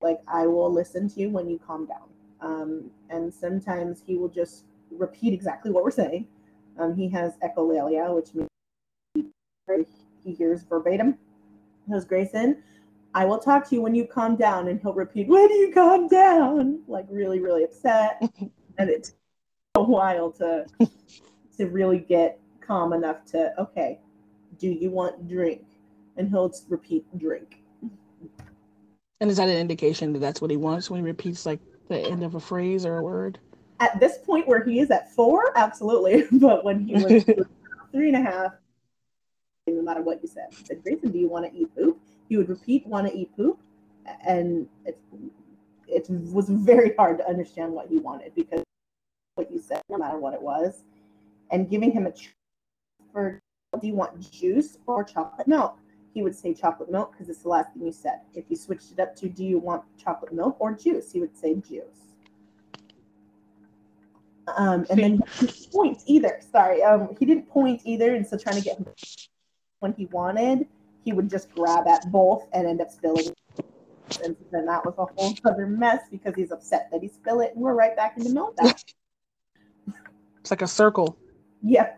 Like, 0.00 0.20
I 0.28 0.46
will 0.46 0.70
listen 0.70 1.08
to 1.08 1.20
you 1.20 1.30
when 1.30 1.48
you 1.48 1.58
calm 1.58 1.86
down. 1.86 2.08
Um, 2.40 2.90
and 3.08 3.32
sometimes 3.32 4.02
he 4.06 4.16
will 4.16 4.28
just 4.28 4.64
repeat 4.90 5.32
exactly 5.32 5.70
what 5.70 5.82
we're 5.82 5.90
saying. 5.90 6.28
Um, 6.78 6.94
he 6.94 7.08
has 7.08 7.32
echolalia, 7.38 8.14
which 8.14 8.34
means 8.34 9.30
he 10.24 10.32
hears 10.32 10.62
verbatim. 10.62 11.18
Goes 11.90 12.04
Grayson, 12.04 12.62
I 13.14 13.24
will 13.24 13.38
talk 13.38 13.68
to 13.68 13.74
you 13.74 13.82
when 13.82 13.94
you 13.94 14.06
calm 14.06 14.36
down, 14.36 14.68
and 14.68 14.80
he'll 14.80 14.94
repeat, 14.94 15.28
"When 15.28 15.46
do 15.48 15.54
you 15.54 15.72
calm 15.72 16.08
down?" 16.08 16.82
Like 16.88 17.06
really, 17.10 17.40
really 17.40 17.64
upset, 17.64 18.20
and 18.78 18.90
it's 18.90 19.14
a 19.74 19.82
while 19.82 20.30
to 20.32 20.66
to 21.58 21.66
really 21.66 21.98
get 21.98 22.40
calm 22.60 22.92
enough 22.92 23.24
to 23.26 23.52
okay, 23.60 24.00
do 24.58 24.68
you 24.68 24.90
want 24.90 25.28
drink? 25.28 25.62
And 26.16 26.28
he'll 26.28 26.52
repeat 26.68 27.04
drink. 27.18 27.62
And 29.20 29.30
is 29.30 29.36
that 29.36 29.48
an 29.48 29.56
indication 29.56 30.12
that 30.12 30.18
that's 30.18 30.40
what 30.40 30.50
he 30.50 30.56
wants 30.56 30.90
when 30.90 31.00
he 31.00 31.04
repeats 31.04 31.46
like 31.46 31.60
the 31.88 31.98
end 31.98 32.22
of 32.22 32.34
a 32.34 32.40
phrase 32.40 32.84
or 32.84 32.98
a 32.98 33.02
word? 33.02 33.38
At 33.80 33.98
this 34.00 34.18
point 34.18 34.46
where 34.46 34.62
he 34.62 34.80
is 34.80 34.90
at 34.90 35.12
four, 35.12 35.56
absolutely. 35.56 36.24
But 36.32 36.64
when 36.64 36.86
he 36.86 36.94
was 36.94 37.24
three 37.92 38.08
and 38.08 38.16
a 38.16 38.30
half, 38.30 38.52
no 39.72 39.82
matter 39.82 40.02
what 40.02 40.20
you 40.22 40.28
said. 40.28 40.46
I 40.50 40.62
said, 40.62 40.82
Grayson, 40.82 41.10
do 41.10 41.18
you 41.18 41.28
want 41.28 41.50
to 41.50 41.58
eat 41.58 41.74
poop? 41.74 41.98
He 42.28 42.36
would 42.36 42.48
repeat, 42.48 42.86
want 42.86 43.06
to 43.06 43.16
eat 43.16 43.34
poop. 43.36 43.58
And 44.26 44.68
it, 44.84 44.98
it 45.88 46.06
was 46.08 46.48
very 46.48 46.94
hard 46.96 47.18
to 47.18 47.28
understand 47.28 47.72
what 47.72 47.88
he 47.88 47.98
wanted 47.98 48.34
because 48.34 48.62
what 49.36 49.50
you 49.50 49.58
said, 49.58 49.80
no 49.88 49.98
matter 49.98 50.18
what 50.18 50.34
it 50.34 50.42
was. 50.42 50.84
And 51.50 51.68
giving 51.70 51.92
him 51.92 52.06
a 52.06 52.12
choice 52.12 52.28
for, 53.12 53.40
do 53.80 53.86
you 53.86 53.94
want 53.94 54.30
juice 54.30 54.78
or 54.86 55.04
chocolate 55.04 55.48
milk? 55.48 55.78
He 56.12 56.22
would 56.22 56.34
say 56.34 56.54
chocolate 56.54 56.90
milk 56.90 57.12
because 57.12 57.28
it's 57.28 57.42
the 57.42 57.48
last 57.48 57.72
thing 57.72 57.86
you 57.86 57.92
said. 57.92 58.20
If 58.34 58.44
you 58.48 58.56
switched 58.56 58.92
it 58.92 59.00
up 59.00 59.16
to, 59.16 59.28
do 59.28 59.44
you 59.44 59.58
want 59.58 59.82
chocolate 60.02 60.32
milk 60.32 60.56
or 60.60 60.72
juice? 60.72 61.10
He 61.10 61.20
would 61.20 61.36
say 61.36 61.54
juice. 61.54 62.14
Um, 64.56 64.86
and 64.90 65.00
then 65.00 65.22
he 65.38 65.46
didn't 65.46 65.72
point 65.72 66.02
either. 66.06 66.38
Sorry, 66.52 66.82
um, 66.82 67.16
he 67.18 67.24
didn't 67.24 67.48
point 67.48 67.80
either, 67.84 68.14
and 68.14 68.26
so 68.26 68.36
trying 68.36 68.56
to 68.56 68.62
get 68.62 68.78
him 68.78 68.86
when 69.84 69.92
he 69.92 70.06
wanted, 70.06 70.66
he 71.04 71.12
would 71.12 71.28
just 71.28 71.54
grab 71.54 71.86
at 71.86 72.10
both 72.10 72.48
and 72.54 72.66
end 72.66 72.80
up 72.80 72.90
spilling. 72.90 73.26
And 74.24 74.34
then 74.50 74.64
that 74.64 74.82
was 74.82 74.94
a 74.96 75.04
whole 75.04 75.34
other 75.44 75.66
mess 75.66 76.00
because 76.10 76.34
he's 76.34 76.50
upset 76.50 76.88
that 76.90 77.02
he 77.02 77.08
spilled 77.08 77.42
it, 77.42 77.52
and 77.54 77.62
we're 77.62 77.74
right 77.74 77.94
back 77.94 78.16
into 78.16 78.30
meltdown. 78.30 78.82
it's 80.40 80.50
like 80.50 80.62
a 80.62 80.66
circle. 80.66 81.18
Yeah. 81.62 81.92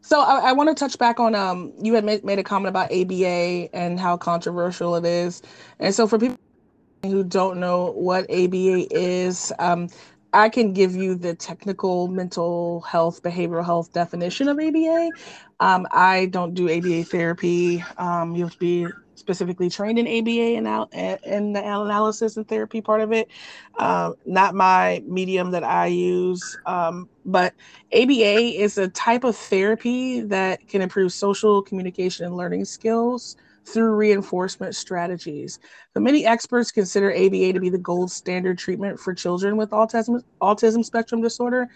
So 0.00 0.20
I, 0.20 0.50
I 0.50 0.52
want 0.52 0.68
to 0.68 0.74
touch 0.74 0.98
back 0.98 1.20
on 1.20 1.36
um 1.36 1.72
you 1.80 1.94
had 1.94 2.04
made, 2.04 2.24
made 2.24 2.40
a 2.40 2.42
comment 2.42 2.70
about 2.70 2.92
ABA 2.92 3.68
and 3.72 4.00
how 4.00 4.16
controversial 4.16 4.96
it 4.96 5.04
is, 5.04 5.42
and 5.78 5.94
so 5.94 6.08
for 6.08 6.18
people 6.18 6.38
who 7.04 7.22
don't 7.22 7.60
know 7.60 7.92
what 7.92 8.24
ABA 8.24 8.88
is, 8.90 9.52
um, 9.60 9.88
I 10.32 10.48
can 10.48 10.72
give 10.72 10.94
you 10.94 11.14
the 11.14 11.34
technical 11.34 12.08
mental 12.08 12.82
health, 12.82 13.22
behavioral 13.22 13.64
health 13.64 13.92
definition 13.92 14.48
of 14.48 14.58
ABA. 14.58 15.12
Um, 15.60 15.86
I 15.90 16.26
don't 16.26 16.54
do 16.54 16.70
ABA 16.70 17.04
therapy. 17.04 17.82
Um, 17.96 18.34
you 18.36 18.44
have 18.44 18.52
to 18.52 18.58
be 18.58 18.86
specifically 19.14 19.68
trained 19.68 19.98
in 19.98 20.06
ABA 20.06 20.56
and 20.56 20.66
out 20.68 20.92
in 20.94 21.52
the 21.52 21.60
analysis 21.60 22.36
and 22.36 22.46
therapy 22.46 22.80
part 22.80 23.00
of 23.00 23.12
it. 23.12 23.28
Uh, 23.78 24.12
not 24.26 24.54
my 24.54 25.02
medium 25.06 25.50
that 25.50 25.64
I 25.64 25.86
use, 25.86 26.56
um, 26.66 27.08
but 27.24 27.54
ABA 27.92 28.60
is 28.60 28.78
a 28.78 28.88
type 28.88 29.24
of 29.24 29.36
therapy 29.36 30.20
that 30.20 30.66
can 30.68 30.82
improve 30.82 31.12
social 31.12 31.62
communication 31.62 32.26
and 32.26 32.36
learning 32.36 32.64
skills 32.64 33.36
through 33.68 33.94
reinforcement 33.94 34.74
strategies. 34.74 35.58
So 35.94 36.00
many 36.00 36.26
experts 36.26 36.70
consider 36.70 37.12
ABA 37.12 37.52
to 37.52 37.60
be 37.60 37.70
the 37.70 37.78
gold 37.78 38.10
standard 38.10 38.58
treatment 38.58 38.98
for 38.98 39.14
children 39.14 39.56
with 39.56 39.70
autism 39.70 40.22
autism 40.40 40.84
spectrum 40.84 41.20
disorder 41.20 41.68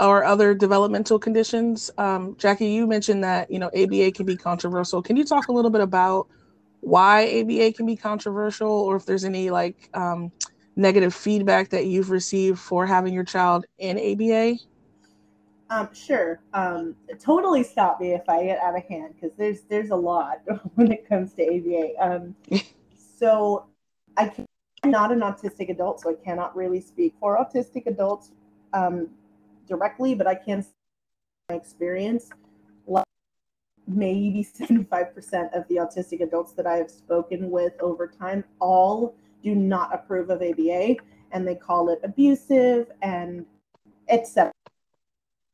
or 0.00 0.24
other 0.24 0.54
developmental 0.54 1.18
conditions. 1.18 1.90
Um, 1.98 2.36
Jackie, 2.38 2.68
you 2.68 2.86
mentioned 2.86 3.22
that 3.24 3.50
you 3.50 3.58
know 3.58 3.70
ABA 3.76 4.12
can 4.12 4.26
be 4.26 4.36
controversial. 4.36 5.02
Can 5.02 5.16
you 5.16 5.24
talk 5.24 5.48
a 5.48 5.52
little 5.52 5.70
bit 5.70 5.80
about 5.80 6.28
why 6.80 7.40
ABA 7.40 7.72
can 7.72 7.86
be 7.86 7.96
controversial, 7.96 8.70
or 8.70 8.96
if 8.96 9.06
there's 9.06 9.24
any 9.24 9.50
like 9.50 9.88
um, 9.94 10.32
negative 10.76 11.14
feedback 11.14 11.70
that 11.70 11.86
you've 11.86 12.10
received 12.10 12.58
for 12.58 12.86
having 12.86 13.14
your 13.14 13.24
child 13.24 13.66
in 13.78 13.98
ABA? 13.98 14.58
Um, 15.74 15.88
sure. 15.92 16.40
Um, 16.52 16.94
totally 17.18 17.64
stop 17.64 18.00
me 18.00 18.12
if 18.12 18.28
I 18.28 18.44
get 18.44 18.60
out 18.60 18.76
of 18.76 18.84
hand 18.84 19.14
because 19.14 19.36
there's 19.36 19.62
there's 19.62 19.90
a 19.90 19.96
lot 19.96 20.40
when 20.76 20.92
it 20.92 21.08
comes 21.08 21.32
to 21.34 21.42
ABA. 21.42 21.94
Um, 22.00 22.36
so 23.18 23.66
I 24.16 24.28
can, 24.28 24.46
I'm 24.84 24.92
not 24.92 25.10
an 25.10 25.18
autistic 25.18 25.70
adult, 25.70 26.00
so 26.00 26.10
I 26.10 26.14
cannot 26.24 26.54
really 26.54 26.80
speak 26.80 27.14
for 27.18 27.36
autistic 27.36 27.86
adults 27.86 28.30
um, 28.72 29.08
directly, 29.66 30.14
but 30.14 30.28
I 30.28 30.36
can 30.36 30.64
my 31.48 31.56
experience. 31.56 32.30
Maybe 33.86 34.42
75% 34.42 35.54
of 35.54 35.68
the 35.68 35.76
autistic 35.76 36.22
adults 36.22 36.52
that 36.52 36.66
I 36.66 36.76
have 36.76 36.90
spoken 36.90 37.50
with 37.50 37.74
over 37.80 38.06
time 38.06 38.42
all 38.58 39.14
do 39.42 39.54
not 39.54 39.92
approve 39.92 40.30
of 40.30 40.40
ABA 40.40 40.96
and 41.32 41.46
they 41.46 41.54
call 41.54 41.90
it 41.90 42.00
abusive 42.02 42.90
and 43.02 43.44
etc 44.08 44.53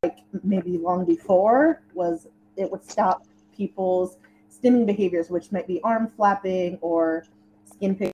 like 0.02 0.20
maybe 0.42 0.78
long 0.78 1.04
before 1.04 1.82
was 1.92 2.26
it 2.56 2.70
would 2.70 2.82
stop 2.82 3.26
people's 3.54 4.16
stimming 4.50 4.86
behaviors, 4.86 5.28
which 5.28 5.52
might 5.52 5.66
be 5.66 5.78
arm 5.82 6.10
flapping 6.16 6.78
or 6.80 7.26
skin 7.70 7.94
picking 7.94 8.12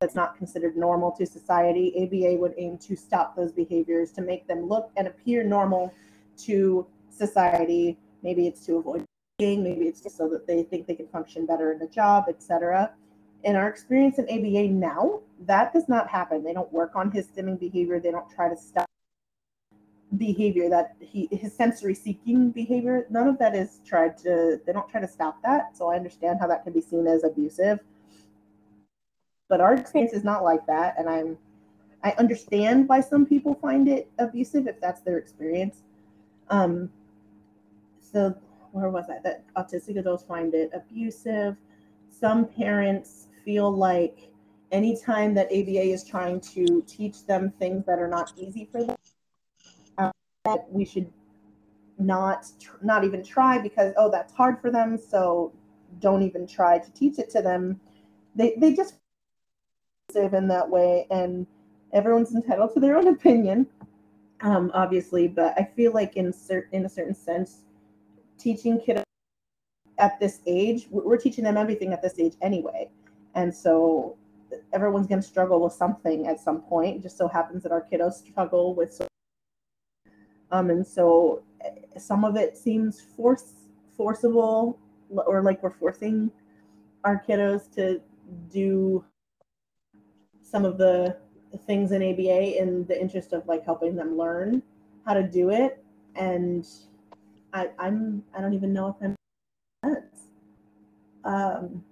that's 0.00 0.14
not 0.14 0.36
considered 0.38 0.76
normal 0.76 1.12
to 1.12 1.26
society. 1.26 1.92
ABA 2.02 2.40
would 2.40 2.54
aim 2.56 2.78
to 2.78 2.96
stop 2.96 3.36
those 3.36 3.52
behaviors 3.52 4.10
to 4.12 4.22
make 4.22 4.46
them 4.46 4.66
look 4.66 4.90
and 4.96 5.06
appear 5.06 5.44
normal 5.44 5.92
to 6.38 6.86
society. 7.10 7.98
Maybe 8.22 8.46
it's 8.46 8.64
to 8.66 8.76
avoid 8.76 9.04
maybe 9.38 9.86
it's 9.86 10.00
just 10.00 10.16
so 10.16 10.28
that 10.28 10.46
they 10.46 10.62
think 10.62 10.86
they 10.86 10.94
can 10.94 11.08
function 11.08 11.44
better 11.44 11.72
in 11.72 11.78
the 11.78 11.88
job, 11.88 12.24
etc. 12.28 12.90
In 13.42 13.56
our 13.56 13.68
experience 13.68 14.18
in 14.18 14.24
ABA 14.24 14.68
now, 14.72 15.20
that 15.40 15.74
does 15.74 15.88
not 15.88 16.08
happen. 16.08 16.42
They 16.42 16.54
don't 16.54 16.72
work 16.72 16.92
on 16.94 17.10
his 17.10 17.26
stimming 17.26 17.58
behavior. 17.58 18.00
They 18.00 18.12
don't 18.12 18.30
try 18.30 18.48
to 18.48 18.56
stop 18.56 18.86
behavior 20.16 20.68
that 20.68 20.96
he 21.00 21.28
his 21.30 21.54
sensory 21.54 21.94
seeking 21.94 22.50
behavior 22.50 23.06
none 23.10 23.28
of 23.28 23.38
that 23.38 23.54
is 23.54 23.80
tried 23.84 24.16
to 24.16 24.60
they 24.66 24.72
don't 24.72 24.88
try 24.88 25.00
to 25.00 25.08
stop 25.08 25.40
that 25.42 25.76
so 25.76 25.90
i 25.90 25.96
understand 25.96 26.38
how 26.40 26.46
that 26.46 26.62
can 26.64 26.72
be 26.72 26.80
seen 26.80 27.06
as 27.06 27.24
abusive. 27.24 27.78
But 29.48 29.60
our 29.60 29.74
experience 29.74 30.12
is 30.14 30.24
not 30.24 30.42
like 30.42 30.66
that 30.66 30.94
and 30.98 31.08
i'm 31.08 31.38
i 32.02 32.12
understand 32.18 32.88
why 32.88 33.00
some 33.00 33.26
people 33.26 33.54
find 33.54 33.88
it 33.88 34.10
abusive 34.18 34.66
if 34.66 34.80
that's 34.80 35.02
their 35.02 35.18
experience. 35.18 35.82
Um 36.48 36.90
so 38.00 38.34
where 38.72 38.90
was 38.90 39.06
i? 39.08 39.18
That 39.22 39.44
autistic 39.56 39.98
adults 39.98 40.24
find 40.24 40.54
it 40.54 40.70
abusive. 40.74 41.56
Some 42.10 42.46
parents 42.46 43.28
feel 43.44 43.70
like 43.70 44.30
anytime 44.72 45.34
that 45.34 45.46
aba 45.46 45.84
is 45.96 46.04
trying 46.04 46.40
to 46.40 46.82
teach 46.86 47.26
them 47.26 47.52
things 47.58 47.84
that 47.86 47.98
are 47.98 48.08
not 48.08 48.32
easy 48.36 48.68
for 48.70 48.84
them 48.84 48.96
that 50.44 50.66
we 50.70 50.84
should 50.84 51.10
not 51.98 52.46
not 52.82 53.04
even 53.04 53.22
try 53.22 53.58
because 53.58 53.92
oh 53.96 54.10
that's 54.10 54.32
hard 54.32 54.60
for 54.60 54.70
them 54.70 54.98
so 54.98 55.52
don't 56.00 56.22
even 56.22 56.46
try 56.46 56.78
to 56.78 56.90
teach 56.92 57.18
it 57.18 57.30
to 57.30 57.40
them. 57.40 57.80
They 58.34 58.54
they 58.58 58.74
just 58.74 58.96
live 60.14 60.34
in 60.34 60.48
that 60.48 60.68
way 60.68 61.06
and 61.10 61.46
everyone's 61.92 62.34
entitled 62.34 62.74
to 62.74 62.80
their 62.80 62.96
own 62.96 63.08
opinion 63.08 63.66
um, 64.42 64.70
obviously 64.74 65.26
but 65.26 65.54
i 65.56 65.64
feel 65.64 65.92
like 65.92 66.16
in 66.16 66.32
certain 66.32 66.68
in 66.72 66.84
a 66.84 66.88
certain 66.88 67.14
sense 67.14 67.62
teaching 68.38 68.78
kids 68.78 69.04
at 69.98 70.18
this 70.20 70.40
age 70.46 70.86
we're 70.90 71.16
teaching 71.16 71.44
them 71.44 71.56
everything 71.56 71.92
at 71.92 72.02
this 72.02 72.18
age 72.18 72.34
anyway. 72.42 72.88
And 73.34 73.54
so 73.54 74.16
everyone's 74.72 75.06
going 75.06 75.20
to 75.20 75.26
struggle 75.26 75.60
with 75.62 75.72
something 75.72 76.26
at 76.26 76.38
some 76.38 76.62
point. 76.62 76.96
It 76.96 77.02
just 77.02 77.16
so 77.16 77.28
happens 77.28 77.62
that 77.62 77.72
our 77.72 77.84
kiddos 77.90 78.14
struggle 78.14 78.74
with 78.74 78.92
um, 80.54 80.70
and 80.70 80.86
so 80.86 81.42
eh, 81.64 81.98
some 81.98 82.24
of 82.24 82.36
it 82.36 82.56
seems 82.56 83.00
force 83.00 83.54
forcible 83.96 84.78
or 85.10 85.42
like 85.42 85.62
we're 85.62 85.70
forcing 85.70 86.30
our 87.04 87.22
kiddos 87.28 87.72
to 87.74 88.00
do 88.52 89.04
some 90.42 90.64
of 90.64 90.78
the 90.78 91.16
things 91.66 91.90
in 91.90 92.02
ABA 92.02 92.60
in 92.60 92.84
the 92.86 93.00
interest 93.00 93.32
of 93.32 93.46
like 93.46 93.64
helping 93.64 93.96
them 93.96 94.16
learn 94.16 94.62
how 95.04 95.14
to 95.14 95.22
do 95.24 95.50
it. 95.50 95.82
And 96.14 96.66
I, 97.52 97.70
I'm 97.78 98.22
I 98.36 98.40
don't 98.40 98.54
even 98.54 98.72
know 98.72 98.88
if 98.88 98.96
I'm 99.02 99.16
um, 101.24 101.84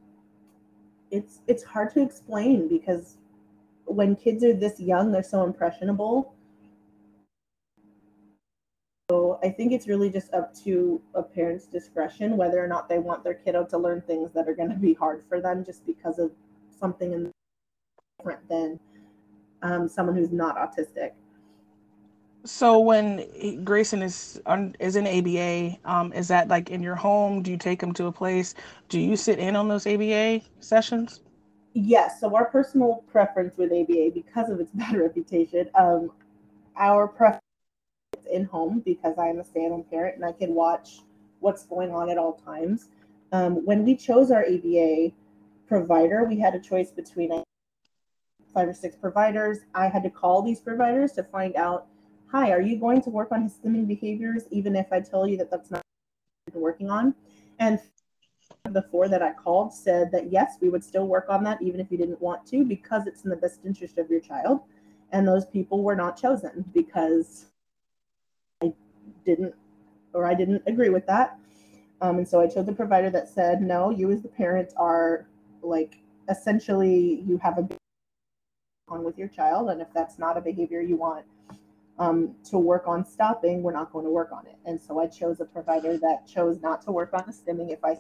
it's 1.10 1.40
it's 1.48 1.64
hard 1.64 1.92
to 1.94 2.02
explain 2.02 2.68
because 2.68 3.16
when 3.86 4.14
kids 4.14 4.44
are 4.44 4.54
this 4.54 4.78
young, 4.78 5.10
they're 5.10 5.22
so 5.24 5.42
impressionable 5.42 6.32
so 9.12 9.31
I 9.42 9.50
think 9.50 9.72
it's 9.72 9.88
really 9.88 10.08
just 10.08 10.32
up 10.32 10.54
to 10.64 11.00
a 11.14 11.22
parent's 11.22 11.66
discretion 11.66 12.36
whether 12.36 12.62
or 12.62 12.68
not 12.68 12.88
they 12.88 12.98
want 12.98 13.24
their 13.24 13.34
kiddo 13.34 13.64
to 13.66 13.78
learn 13.78 14.00
things 14.02 14.30
that 14.34 14.48
are 14.48 14.54
going 14.54 14.70
to 14.70 14.76
be 14.76 14.94
hard 14.94 15.22
for 15.28 15.40
them 15.40 15.64
just 15.64 15.84
because 15.84 16.18
of 16.18 16.30
something 16.78 17.32
different 18.18 18.48
than 18.48 18.78
um, 19.62 19.88
someone 19.88 20.16
who's 20.16 20.32
not 20.32 20.56
autistic. 20.56 21.12
So 22.44 22.80
when 22.80 23.64
Grayson 23.64 24.02
is 24.02 24.40
on, 24.46 24.74
is 24.80 24.96
in 24.96 25.06
ABA, 25.06 25.78
um, 25.84 26.12
is 26.12 26.28
that 26.28 26.48
like 26.48 26.70
in 26.70 26.82
your 26.82 26.96
home? 26.96 27.42
Do 27.42 27.50
you 27.50 27.56
take 27.56 27.80
him 27.80 27.92
to 27.94 28.06
a 28.06 28.12
place? 28.12 28.54
Do 28.88 28.98
you 28.98 29.16
sit 29.16 29.38
in 29.38 29.54
on 29.54 29.68
those 29.68 29.86
ABA 29.86 30.42
sessions? 30.60 31.20
Yes. 31.74 32.20
So 32.20 32.34
our 32.34 32.46
personal 32.46 33.04
preference 33.10 33.56
with 33.56 33.72
ABA, 33.72 34.10
because 34.14 34.50
of 34.50 34.60
its 34.60 34.70
bad 34.74 34.96
reputation, 34.96 35.68
um, 35.76 36.10
our 36.76 37.06
preference 37.06 37.41
in 38.30 38.44
home 38.44 38.82
because 38.84 39.18
I 39.18 39.28
am 39.28 39.38
a 39.38 39.44
stay 39.44 39.64
at 39.64 39.70
home 39.70 39.84
parent 39.90 40.16
and 40.16 40.24
I 40.24 40.32
can 40.32 40.54
watch 40.54 41.00
what's 41.40 41.64
going 41.64 41.90
on 41.90 42.10
at 42.10 42.18
all 42.18 42.34
times. 42.34 42.88
Um, 43.32 43.64
when 43.64 43.84
we 43.84 43.96
chose 43.96 44.30
our 44.30 44.44
ABA 44.44 45.12
provider, 45.66 46.24
we 46.24 46.38
had 46.38 46.54
a 46.54 46.60
choice 46.60 46.90
between 46.90 47.30
five 48.52 48.68
or 48.68 48.74
six 48.74 48.96
providers. 48.96 49.60
I 49.74 49.88
had 49.88 50.02
to 50.02 50.10
call 50.10 50.42
these 50.42 50.60
providers 50.60 51.12
to 51.12 51.22
find 51.24 51.56
out 51.56 51.86
hi, 52.32 52.50
are 52.50 52.62
you 52.62 52.78
going 52.78 53.02
to 53.02 53.10
work 53.10 53.30
on 53.30 53.42
his 53.42 53.52
stimming 53.52 53.86
behaviors, 53.86 54.44
even 54.50 54.74
if 54.74 54.90
I 54.90 55.00
tell 55.00 55.26
you 55.26 55.36
that 55.36 55.50
that's 55.50 55.70
not 55.70 55.82
working 56.54 56.90
on? 56.90 57.14
And 57.58 57.78
the 58.70 58.82
four 58.90 59.08
that 59.08 59.22
I 59.22 59.32
called 59.32 59.74
said 59.74 60.10
that 60.12 60.32
yes, 60.32 60.56
we 60.60 60.70
would 60.70 60.82
still 60.82 61.06
work 61.06 61.26
on 61.28 61.44
that 61.44 61.60
even 61.60 61.78
if 61.78 61.90
you 61.90 61.98
didn't 61.98 62.20
want 62.22 62.46
to 62.46 62.64
because 62.64 63.06
it's 63.06 63.24
in 63.24 63.30
the 63.30 63.36
best 63.36 63.60
interest 63.66 63.98
of 63.98 64.10
your 64.10 64.20
child. 64.20 64.60
And 65.12 65.28
those 65.28 65.44
people 65.44 65.82
were 65.82 65.96
not 65.96 66.18
chosen 66.18 66.64
because 66.72 67.46
didn't 69.24 69.54
or 70.14 70.26
I 70.26 70.34
didn't 70.34 70.62
agree 70.66 70.90
with 70.90 71.06
that. 71.06 71.38
Um, 72.00 72.18
and 72.18 72.28
so 72.28 72.40
I 72.40 72.48
chose 72.48 72.68
a 72.68 72.72
provider 72.72 73.10
that 73.10 73.28
said, 73.28 73.62
no, 73.62 73.90
you 73.90 74.10
as 74.10 74.22
the 74.22 74.28
parent 74.28 74.72
are 74.76 75.26
like 75.62 75.98
essentially 76.28 77.22
you 77.26 77.38
have 77.38 77.58
a 77.58 77.68
on 78.88 79.04
with 79.04 79.16
your 79.16 79.28
child, 79.28 79.70
and 79.70 79.80
if 79.80 79.88
that's 79.94 80.18
not 80.18 80.36
a 80.36 80.40
behavior 80.40 80.80
you 80.80 80.96
want 80.96 81.24
um, 81.98 82.34
to 82.44 82.58
work 82.58 82.86
on 82.86 83.06
stopping, 83.06 83.62
we're 83.62 83.72
not 83.72 83.92
going 83.92 84.04
to 84.04 84.10
work 84.10 84.30
on 84.32 84.46
it. 84.46 84.56
And 84.66 84.80
so 84.80 85.00
I 85.00 85.06
chose 85.06 85.40
a 85.40 85.44
provider 85.44 85.96
that 85.98 86.26
chose 86.26 86.60
not 86.60 86.82
to 86.82 86.92
work 86.92 87.10
on 87.14 87.24
the 87.26 87.32
stimming 87.32 87.72
if 87.72 87.82
I 87.84 87.96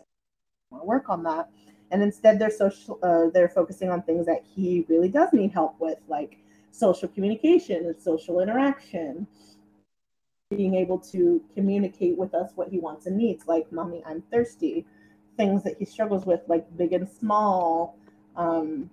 want 0.70 0.82
to 0.82 0.86
work 0.86 1.08
on 1.08 1.22
that. 1.24 1.48
And 1.90 2.02
instead, 2.02 2.38
they're 2.38 2.50
social. 2.50 2.98
Uh, 3.02 3.30
they're 3.32 3.48
focusing 3.48 3.90
on 3.90 4.02
things 4.02 4.26
that 4.26 4.42
he 4.44 4.86
really 4.88 5.08
does 5.08 5.28
need 5.32 5.52
help 5.52 5.78
with, 5.78 5.98
like 6.08 6.38
social 6.70 7.08
communication 7.08 7.84
and 7.86 8.00
social 8.00 8.40
interaction, 8.40 9.26
being 10.56 10.74
able 10.74 10.98
to 10.98 11.42
communicate 11.54 12.16
with 12.16 12.34
us 12.34 12.52
what 12.54 12.68
he 12.68 12.78
wants 12.78 13.06
and 13.06 13.16
needs, 13.16 13.46
like 13.46 13.70
"mommy, 13.72 14.02
I'm 14.06 14.22
thirsty," 14.32 14.86
things 15.36 15.62
that 15.64 15.76
he 15.78 15.84
struggles 15.84 16.26
with, 16.26 16.40
like 16.48 16.64
big 16.76 16.92
and 16.92 17.08
small, 17.08 17.96
um, 18.36 18.90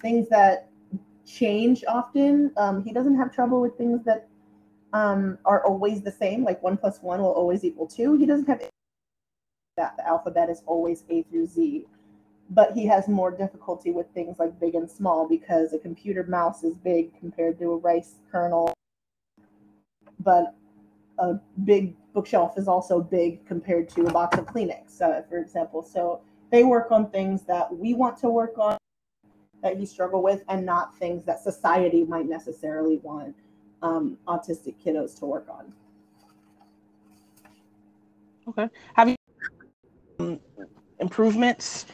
things 0.00 0.28
that 0.28 0.68
change 1.26 1.84
often. 1.86 2.52
Um, 2.56 2.82
he 2.84 2.92
doesn't 2.92 3.16
have 3.16 3.32
trouble 3.32 3.60
with 3.60 3.76
things 3.76 4.04
that 4.04 4.28
um, 4.92 5.38
are 5.44 5.64
always 5.64 6.02
the 6.02 6.12
same, 6.12 6.44
like 6.44 6.62
one 6.62 6.76
plus 6.76 7.00
one 7.02 7.20
will 7.20 7.32
always 7.32 7.64
equal 7.64 7.86
two. 7.86 8.14
He 8.14 8.26
doesn't 8.26 8.46
have 8.46 8.60
that. 9.76 9.96
The 9.96 10.06
alphabet 10.06 10.50
is 10.50 10.62
always 10.66 11.04
A 11.10 11.22
through 11.22 11.46
Z. 11.46 11.86
But 12.50 12.72
he 12.72 12.84
has 12.86 13.06
more 13.06 13.30
difficulty 13.30 13.92
with 13.92 14.08
things 14.12 14.38
like 14.40 14.58
big 14.58 14.74
and 14.74 14.90
small 14.90 15.28
because 15.28 15.72
a 15.72 15.78
computer 15.78 16.24
mouse 16.24 16.64
is 16.64 16.74
big 16.74 17.18
compared 17.18 17.58
to 17.60 17.72
a 17.72 17.76
rice 17.76 18.16
kernel. 18.30 18.74
But 20.20 20.54
a 21.18 21.34
big 21.64 21.94
bookshelf 22.12 22.56
is 22.56 22.68
also 22.68 23.00
big 23.00 23.44
compared 23.46 23.88
to 23.90 24.06
a 24.06 24.12
box 24.12 24.38
of 24.38 24.46
Kleenex, 24.46 25.00
uh, 25.00 25.22
for 25.28 25.38
example. 25.38 25.82
So 25.82 26.20
they 26.50 26.64
work 26.64 26.90
on 26.90 27.10
things 27.10 27.42
that 27.42 27.74
we 27.74 27.94
want 27.94 28.16
to 28.18 28.28
work 28.28 28.58
on 28.58 28.76
that 29.62 29.78
you 29.78 29.86
struggle 29.86 30.22
with 30.22 30.42
and 30.48 30.64
not 30.64 30.96
things 30.98 31.24
that 31.26 31.40
society 31.40 32.04
might 32.04 32.26
necessarily 32.26 32.98
want 32.98 33.34
um, 33.82 34.18
autistic 34.26 34.74
kiddos 34.84 35.18
to 35.18 35.26
work 35.26 35.46
on. 35.50 35.72
Okay. 38.48 38.68
Have 38.94 39.10
you 39.10 39.16
um, 40.18 40.40
improvements 40.98 41.86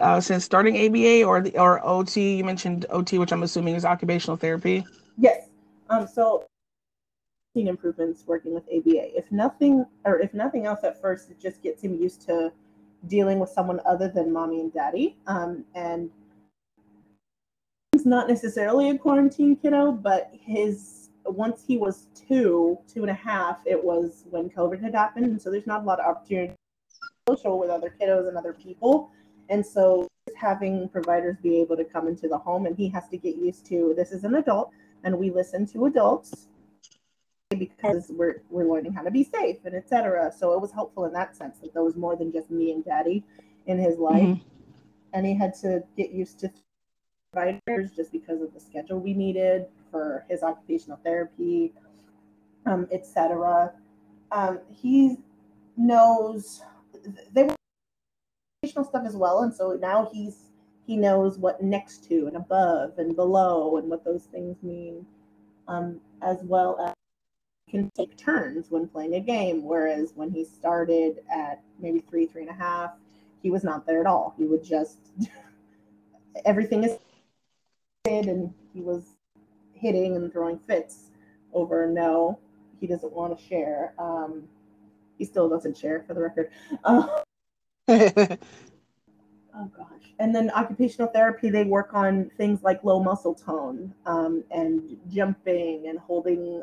uh, 0.00 0.20
since 0.20 0.44
starting 0.44 0.76
ABA 0.76 1.24
or 1.24 1.40
the, 1.40 1.56
or 1.58 1.84
OT? 1.86 2.36
You 2.36 2.44
mentioned 2.44 2.86
OT, 2.90 3.18
which 3.18 3.32
I'm 3.32 3.44
assuming 3.44 3.76
is 3.76 3.84
occupational 3.84 4.36
therapy. 4.36 4.84
Yes. 5.16 5.48
Um. 5.88 6.06
So 6.06 6.44
improvements 7.54 8.24
working 8.26 8.54
with 8.54 8.64
ABA. 8.64 9.16
If 9.16 9.30
nothing, 9.30 9.84
or 10.04 10.18
if 10.20 10.32
nothing 10.32 10.66
else, 10.66 10.80
at 10.84 11.00
first 11.00 11.30
it 11.30 11.38
just 11.38 11.62
gets 11.62 11.82
him 11.82 11.94
used 11.94 12.22
to 12.22 12.52
dealing 13.08 13.38
with 13.38 13.50
someone 13.50 13.80
other 13.84 14.08
than 14.08 14.32
mommy 14.32 14.60
and 14.60 14.72
daddy. 14.72 15.16
Um, 15.26 15.64
and 15.74 16.10
he's 17.92 18.06
not 18.06 18.28
necessarily 18.28 18.90
a 18.90 18.98
quarantine 18.98 19.56
kiddo, 19.56 19.92
but 19.92 20.30
his 20.32 21.10
once 21.24 21.62
he 21.66 21.76
was 21.76 22.08
two, 22.14 22.76
two 22.92 23.02
and 23.02 23.10
a 23.10 23.14
half, 23.14 23.60
it 23.64 23.82
was 23.82 24.24
when 24.30 24.50
COVID 24.50 24.82
had 24.82 24.94
happened, 24.94 25.26
and 25.26 25.40
so 25.40 25.50
there's 25.50 25.68
not 25.68 25.82
a 25.82 25.84
lot 25.84 26.00
of 26.00 26.06
opportunity 26.06 26.54
social 27.28 27.60
with 27.60 27.70
other 27.70 27.94
kiddos 28.00 28.26
and 28.26 28.36
other 28.36 28.52
people, 28.52 29.10
and 29.48 29.64
so 29.64 30.08
just 30.26 30.36
having 30.36 30.88
providers 30.88 31.36
be 31.40 31.60
able 31.60 31.76
to 31.76 31.84
come 31.84 32.08
into 32.08 32.26
the 32.26 32.38
home, 32.38 32.66
and 32.66 32.76
he 32.76 32.88
has 32.88 33.08
to 33.08 33.16
get 33.16 33.36
used 33.36 33.64
to 33.66 33.94
this 33.96 34.10
is 34.10 34.24
an 34.24 34.34
adult, 34.34 34.72
and 35.04 35.16
we 35.16 35.30
listen 35.30 35.64
to 35.64 35.86
adults 35.86 36.48
because 37.54 38.10
we're 38.10 38.42
we're 38.50 38.70
learning 38.70 38.92
how 38.92 39.02
to 39.02 39.10
be 39.10 39.24
safe 39.24 39.58
and 39.64 39.74
etc. 39.74 40.32
So 40.36 40.52
it 40.54 40.60
was 40.60 40.72
helpful 40.72 41.04
in 41.04 41.12
that 41.12 41.36
sense 41.36 41.58
that 41.58 41.72
there 41.74 41.82
was 41.82 41.96
more 41.96 42.16
than 42.16 42.32
just 42.32 42.50
me 42.50 42.72
and 42.72 42.84
daddy 42.84 43.24
in 43.66 43.78
his 43.78 43.98
life, 43.98 44.22
mm-hmm. 44.22 44.48
and 45.12 45.26
he 45.26 45.34
had 45.34 45.54
to 45.60 45.82
get 45.96 46.10
used 46.10 46.38
to 46.40 46.52
providers 47.32 47.90
just 47.96 48.12
because 48.12 48.42
of 48.42 48.52
the 48.52 48.60
schedule 48.60 49.00
we 49.00 49.14
needed 49.14 49.66
for 49.90 50.24
his 50.28 50.42
occupational 50.42 50.98
therapy, 51.02 51.72
um, 52.66 52.86
etc. 52.92 53.72
Um, 54.30 54.60
he 54.68 55.16
knows 55.76 56.62
they 57.32 57.44
were 57.44 57.54
occupational 58.62 58.88
stuff 58.88 59.04
as 59.06 59.16
well, 59.16 59.42
and 59.42 59.54
so 59.54 59.78
now 59.80 60.10
he's 60.12 60.50
he 60.86 60.96
knows 60.96 61.38
what 61.38 61.62
next 61.62 62.08
to 62.08 62.26
and 62.26 62.36
above 62.36 62.98
and 62.98 63.14
below 63.14 63.76
and 63.76 63.88
what 63.88 64.04
those 64.04 64.24
things 64.24 64.56
mean, 64.62 65.06
um, 65.68 66.00
as 66.22 66.38
well 66.42 66.78
as 66.80 66.91
can 67.72 67.90
take 67.96 68.16
turns 68.16 68.70
when 68.70 68.86
playing 68.86 69.14
a 69.14 69.20
game. 69.20 69.64
Whereas 69.64 70.12
when 70.14 70.30
he 70.30 70.44
started 70.44 71.20
at 71.34 71.62
maybe 71.80 72.00
three, 72.00 72.26
three 72.26 72.42
and 72.42 72.50
a 72.50 72.54
half, 72.54 72.92
he 73.42 73.50
was 73.50 73.64
not 73.64 73.86
there 73.86 74.00
at 74.00 74.06
all. 74.06 74.34
He 74.36 74.44
would 74.44 74.62
just 74.62 74.98
everything 76.44 76.84
is 76.84 76.98
and 78.04 78.52
he 78.72 78.80
was 78.80 79.16
hitting 79.72 80.16
and 80.16 80.32
throwing 80.32 80.58
fits 80.58 81.10
over 81.52 81.86
no, 81.86 82.38
he 82.80 82.86
doesn't 82.86 83.12
want 83.12 83.36
to 83.36 83.44
share. 83.44 83.94
Um, 83.98 84.44
he 85.18 85.24
still 85.24 85.48
doesn't 85.48 85.76
share 85.76 86.04
for 86.06 86.14
the 86.14 86.20
record. 86.20 86.50
Uh, 86.84 87.06
oh 87.88 88.36
gosh. 89.76 90.14
And 90.18 90.34
then 90.34 90.50
occupational 90.50 91.08
therapy, 91.08 91.50
they 91.50 91.64
work 91.64 91.94
on 91.94 92.30
things 92.36 92.62
like 92.62 92.84
low 92.84 93.02
muscle 93.02 93.34
tone 93.34 93.94
um, 94.06 94.44
and 94.50 94.96
jumping 95.08 95.88
and 95.88 95.98
holding 95.98 96.62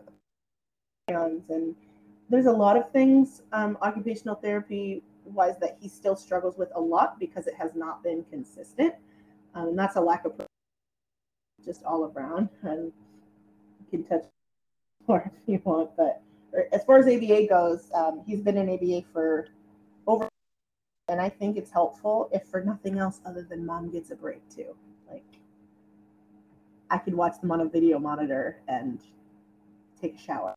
And 1.09 1.75
there's 2.29 2.45
a 2.45 2.51
lot 2.51 2.77
of 2.77 2.91
things 2.91 3.41
um, 3.53 3.77
occupational 3.81 4.35
therapy 4.35 5.03
wise 5.25 5.57
that 5.59 5.77
he 5.79 5.87
still 5.87 6.15
struggles 6.15 6.57
with 6.57 6.69
a 6.75 6.81
lot 6.81 7.19
because 7.19 7.47
it 7.47 7.55
has 7.55 7.75
not 7.75 8.03
been 8.03 8.23
consistent. 8.29 8.93
Um, 9.55 9.69
and 9.69 9.79
that's 9.79 9.95
a 9.95 10.01
lack 10.01 10.25
of 10.25 10.33
just 11.65 11.83
all 11.83 12.11
around. 12.15 12.49
And 12.63 12.91
you 13.79 13.85
can 13.89 14.03
touch 14.03 14.25
more 15.07 15.31
if 15.35 15.47
you 15.47 15.61
want. 15.63 15.91
But 15.97 16.21
as 16.71 16.83
far 16.83 16.97
as 16.97 17.05
ABA 17.07 17.47
goes, 17.47 17.89
um, 17.93 18.21
he's 18.25 18.41
been 18.41 18.57
in 18.57 18.69
ABA 18.69 19.07
for 19.11 19.47
over, 20.07 20.27
and 21.07 21.21
I 21.21 21.29
think 21.29 21.57
it's 21.57 21.71
helpful 21.71 22.29
if 22.33 22.43
for 22.45 22.61
nothing 22.63 22.97
else 22.97 23.21
other 23.25 23.45
than 23.47 23.65
mom 23.65 23.91
gets 23.91 24.11
a 24.11 24.15
break 24.15 24.41
too. 24.49 24.75
Like 25.09 25.23
I 26.89 26.97
could 26.97 27.13
watch 27.13 27.39
them 27.41 27.51
on 27.51 27.61
a 27.61 27.65
video 27.65 27.99
monitor 27.99 28.61
and 28.67 28.99
take 30.01 30.15
a 30.15 30.19
shower. 30.19 30.55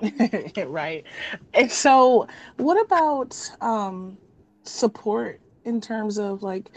right. 0.66 1.04
And 1.54 1.70
so, 1.70 2.26
what 2.56 2.80
about 2.84 3.50
um, 3.60 4.18
support 4.64 5.40
in 5.64 5.80
terms 5.80 6.18
of 6.18 6.42
like 6.42 6.70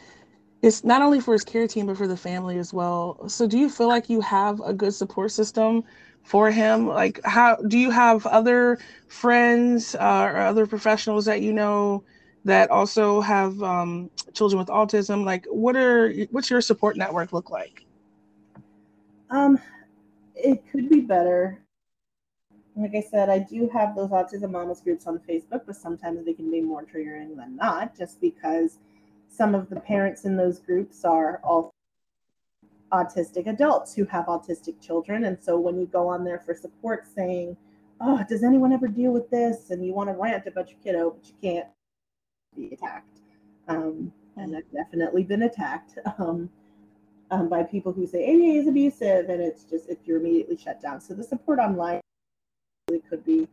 it's 0.61 0.83
not 0.83 1.01
only 1.01 1.19
for 1.19 1.33
his 1.33 1.43
care 1.43 1.67
team 1.67 1.87
but 1.87 1.97
for 1.97 2.07
the 2.07 2.17
family 2.17 2.57
as 2.57 2.73
well? 2.73 3.27
So 3.29 3.47
do 3.47 3.57
you 3.57 3.69
feel 3.69 3.87
like 3.87 4.09
you 4.09 4.21
have 4.21 4.61
a 4.61 4.73
good 4.73 4.93
support 4.93 5.31
system 5.31 5.83
for 6.23 6.51
him? 6.51 6.87
Like 6.87 7.19
how 7.25 7.55
do 7.55 7.77
you 7.77 7.91
have 7.91 8.25
other 8.27 8.79
friends 9.07 9.95
uh, 9.95 10.29
or 10.31 10.37
other 10.37 10.65
professionals 10.65 11.25
that 11.25 11.41
you 11.41 11.53
know 11.53 12.03
that 12.45 12.69
also 12.71 13.21
have 13.21 13.61
um, 13.61 14.09
children 14.33 14.59
with 14.59 14.69
autism? 14.69 15.25
Like 15.25 15.45
what 15.49 15.75
are 15.75 16.11
what's 16.31 16.49
your 16.49 16.61
support 16.61 16.97
network 16.97 17.33
look 17.33 17.49
like? 17.49 17.85
Um 19.29 19.59
it 20.35 20.63
could 20.71 20.89
be 20.89 21.01
better 21.01 21.59
like 22.75 22.95
i 22.95 23.01
said 23.01 23.29
i 23.29 23.37
do 23.39 23.69
have 23.73 23.95
those 23.95 24.09
autism 24.09 24.51
mamas 24.51 24.81
groups 24.81 25.07
on 25.07 25.19
facebook 25.19 25.61
but 25.65 25.75
sometimes 25.75 26.23
they 26.25 26.33
can 26.33 26.49
be 26.49 26.61
more 26.61 26.83
triggering 26.83 27.35
than 27.35 27.55
not 27.55 27.97
just 27.97 28.19
because 28.21 28.79
some 29.27 29.55
of 29.55 29.69
the 29.69 29.79
parents 29.79 30.25
in 30.25 30.35
those 30.35 30.59
groups 30.59 31.03
are 31.05 31.39
all 31.43 31.71
autistic 32.91 33.47
adults 33.47 33.93
who 33.93 34.05
have 34.05 34.25
autistic 34.25 34.79
children. 34.81 35.25
And 35.25 35.37
so 35.41 35.57
when 35.57 35.79
you 35.79 35.85
go 35.85 36.07
on 36.07 36.23
there 36.23 36.39
for 36.39 36.53
support 36.53 37.07
saying, 37.07 37.57
Oh, 38.03 38.23
does 38.27 38.43
anyone 38.43 38.73
ever 38.73 38.87
deal 38.87 39.11
with 39.11 39.29
this? 39.29 39.69
And 39.69 39.85
you 39.85 39.93
want 39.93 40.09
to 40.09 40.15
rant 40.15 40.47
about 40.47 40.69
your 40.69 40.79
kiddo, 40.83 41.11
but 41.11 41.27
you 41.27 41.35
can't 41.41 41.67
be 42.55 42.73
attacked. 42.73 43.19
Um, 43.67 44.11
and 44.37 44.55
I've 44.55 44.71
definitely 44.71 45.23
been 45.23 45.43
attacked 45.43 45.99
um, 46.19 46.49
um, 47.29 47.47
by 47.47 47.63
people 47.63 47.93
who 47.93 48.07
say 48.07 48.23
ABA 48.23 48.59
is 48.59 48.67
abusive, 48.67 49.29
and 49.29 49.39
it's 49.39 49.63
just 49.63 49.87
if 49.87 49.99
you're 50.05 50.19
immediately 50.19 50.57
shut 50.57 50.81
down. 50.81 50.99
So 50.99 51.13
the 51.13 51.23
support 51.23 51.59
online 51.59 52.01
could 52.99 53.25
be. 53.25 53.47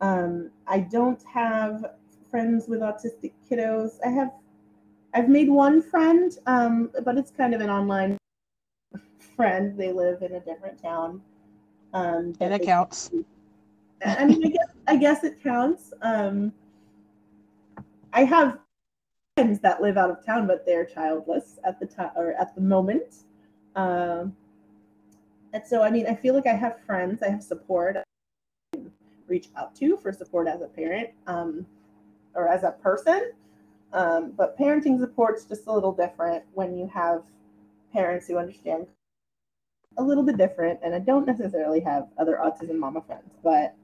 Um, 0.00 0.50
I 0.66 0.80
don't 0.80 1.22
have 1.32 1.94
friends 2.30 2.66
with 2.68 2.80
autistic 2.80 3.32
kiddos. 3.48 3.98
I 4.04 4.08
have 4.08 4.32
I've 5.14 5.28
made 5.28 5.48
one 5.48 5.82
friend, 5.82 6.32
um, 6.46 6.90
but 7.04 7.18
it's 7.18 7.30
kind 7.30 7.54
of 7.54 7.60
an 7.60 7.68
online 7.68 8.16
friend. 9.36 9.78
They 9.78 9.92
live 9.92 10.22
in 10.22 10.34
a 10.34 10.40
different 10.40 10.80
town. 10.80 11.20
Um, 11.92 12.34
and 12.40 12.54
it 12.54 12.62
counts. 12.62 13.10
I 14.04 14.24
mean, 14.24 14.44
I 14.44 14.48
guess, 14.48 14.68
I 14.88 14.96
guess 14.96 15.24
it 15.24 15.42
counts. 15.42 15.92
Um, 16.00 16.52
I 18.12 18.24
have 18.24 18.58
friends 19.36 19.60
that 19.60 19.82
live 19.82 19.96
out 19.96 20.10
of 20.10 20.24
town, 20.24 20.46
but 20.46 20.64
they're 20.64 20.84
childless 20.84 21.58
at 21.64 21.78
the 21.78 21.86
time 21.86 22.10
or 22.16 22.32
at 22.32 22.54
the 22.54 22.60
moment. 22.60 23.24
Um, 23.76 24.34
and 25.52 25.62
so, 25.66 25.82
I 25.82 25.90
mean, 25.90 26.06
I 26.06 26.14
feel 26.14 26.34
like 26.34 26.46
I 26.46 26.54
have 26.54 26.80
friends, 26.86 27.22
I 27.22 27.28
have 27.28 27.42
support, 27.42 27.96
reach 29.32 29.48
out 29.56 29.74
to 29.76 29.96
for 29.96 30.12
support 30.12 30.46
as 30.46 30.60
a 30.60 30.66
parent 30.66 31.08
um, 31.26 31.66
or 32.34 32.48
as 32.48 32.64
a 32.64 32.70
person. 32.70 33.32
Um, 33.94 34.32
but 34.36 34.58
parenting 34.58 35.00
support's 35.00 35.44
just 35.44 35.66
a 35.66 35.72
little 35.72 35.92
different 35.92 36.44
when 36.52 36.76
you 36.76 36.90
have 36.92 37.22
parents 37.92 38.28
who 38.28 38.38
understand 38.38 38.86
a 39.98 40.02
little 40.02 40.22
bit 40.22 40.38
different, 40.38 40.80
and 40.82 40.94
I 40.94 40.98
don't 40.98 41.26
necessarily 41.26 41.80
have 41.80 42.08
other 42.18 42.38
autism 42.42 42.78
mama 42.78 43.02
friends, 43.06 43.30
but 43.42 43.74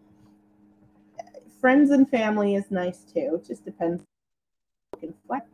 friends 1.61 1.91
and 1.91 2.09
family 2.09 2.55
is 2.55 2.71
nice 2.71 3.01
too. 3.01 3.33
It 3.35 3.47
just 3.47 3.65
depends. 3.65 4.03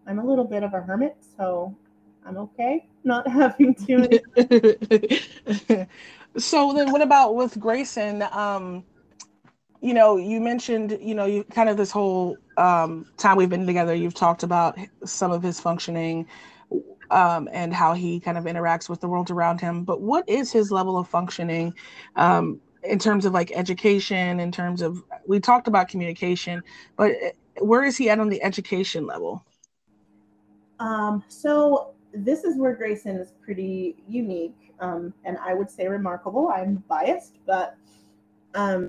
I'm 0.07 0.19
a 0.19 0.25
little 0.25 0.45
bit 0.45 0.63
of 0.63 0.75
a 0.75 0.81
hermit, 0.81 1.17
so 1.37 1.77
I'm 2.25 2.37
okay 2.37 2.87
not 3.05 3.29
having 3.29 3.75
to. 3.87 4.21
so 6.37 6.73
then, 6.73 6.91
what 6.91 7.03
about 7.03 7.37
with 7.37 7.61
Grayson? 7.61 8.23
Um, 8.23 8.85
you 9.85 9.93
know, 9.93 10.17
you 10.17 10.41
mentioned, 10.41 10.99
you 10.99 11.15
know, 11.15 11.27
you 11.27 11.45
kind 11.45 11.69
of 11.69 11.77
this 11.77 11.91
whole 11.91 12.39
um, 12.57 13.05
time 13.19 13.37
we've 13.37 13.51
been 13.51 13.67
together, 13.67 13.95
you've 13.95 14.15
talked 14.15 14.43
about 14.43 14.79
some 15.05 15.31
of 15.31 15.43
his 15.43 15.61
functioning 15.61 16.27
um, 17.11 17.51
and 17.53 17.75
how 17.75 17.93
he 17.93 18.19
kind 18.19 18.39
of 18.39 18.45
interacts 18.45 18.89
with 18.89 19.03
the 19.03 19.09
world 19.09 19.31
around 19.31 19.61
him. 19.61 19.85
But 19.85 20.01
what 20.01 20.27
is 20.27 20.51
his 20.51 20.73
level 20.73 20.97
of 20.97 21.07
functioning 21.07 21.75
um, 22.17 22.63
in 22.83 22.99
terms 22.99 23.27
of 23.27 23.35
like 23.35 23.53
education, 23.55 24.41
in 24.41 24.51
terms 24.51 24.81
of, 24.81 25.05
we 25.27 25.39
talked 25.39 25.69
about 25.69 25.89
communication, 25.89 26.63
but 26.97 27.11
eh, 27.21 27.33
where 27.61 27.85
is 27.85 27.99
he 27.99 28.09
at 28.09 28.19
on 28.19 28.31
the 28.31 28.43
education 28.43 29.07
level? 29.07 29.45
Um, 30.81 31.23
so 31.29 31.93
this 32.15 32.45
is 32.45 32.57
where 32.57 32.75
Grayson 32.75 33.17
is 33.17 33.35
pretty 33.45 33.97
unique 34.09 34.73
um, 34.81 35.13
and 35.27 35.37
I 35.37 35.53
would 35.53 35.71
say 35.71 35.89
remarkable. 35.89 36.49
I'm 36.49 36.83
biased, 36.89 37.37
but 37.45 37.77
um, 38.55 38.89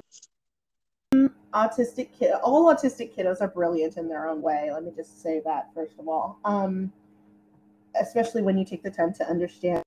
autistic 1.53 2.09
kid 2.17 2.31
all 2.43 2.73
autistic 2.73 3.15
kiddos 3.15 3.39
are 3.39 3.47
brilliant 3.47 3.97
in 3.97 4.09
their 4.09 4.27
own 4.27 4.41
way 4.41 4.69
let 4.73 4.83
me 4.83 4.91
just 4.95 5.21
say 5.21 5.41
that 5.45 5.69
first 5.73 5.97
of 5.99 6.07
all. 6.07 6.39
Um, 6.45 6.91
especially 7.99 8.41
when 8.41 8.57
you 8.57 8.65
take 8.65 8.83
the 8.83 8.91
time 8.91 9.13
to 9.13 9.27
understand 9.29 9.81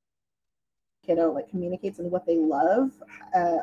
kiddo 1.06 1.32
like 1.32 1.48
communicates 1.48 1.98
and 1.98 2.10
what 2.10 2.26
they 2.26 2.36
love. 2.36 2.92
Uh, 3.34 3.58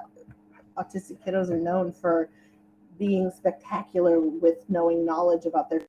autistic 0.77 1.17
kiddos 1.25 1.49
are 1.49 1.57
known 1.57 1.91
for 1.91 2.29
being 2.97 3.31
spectacular 3.31 4.19
with 4.19 4.65
knowing 4.69 5.05
knowledge 5.05 5.45
about 5.45 5.69
their 5.69 5.81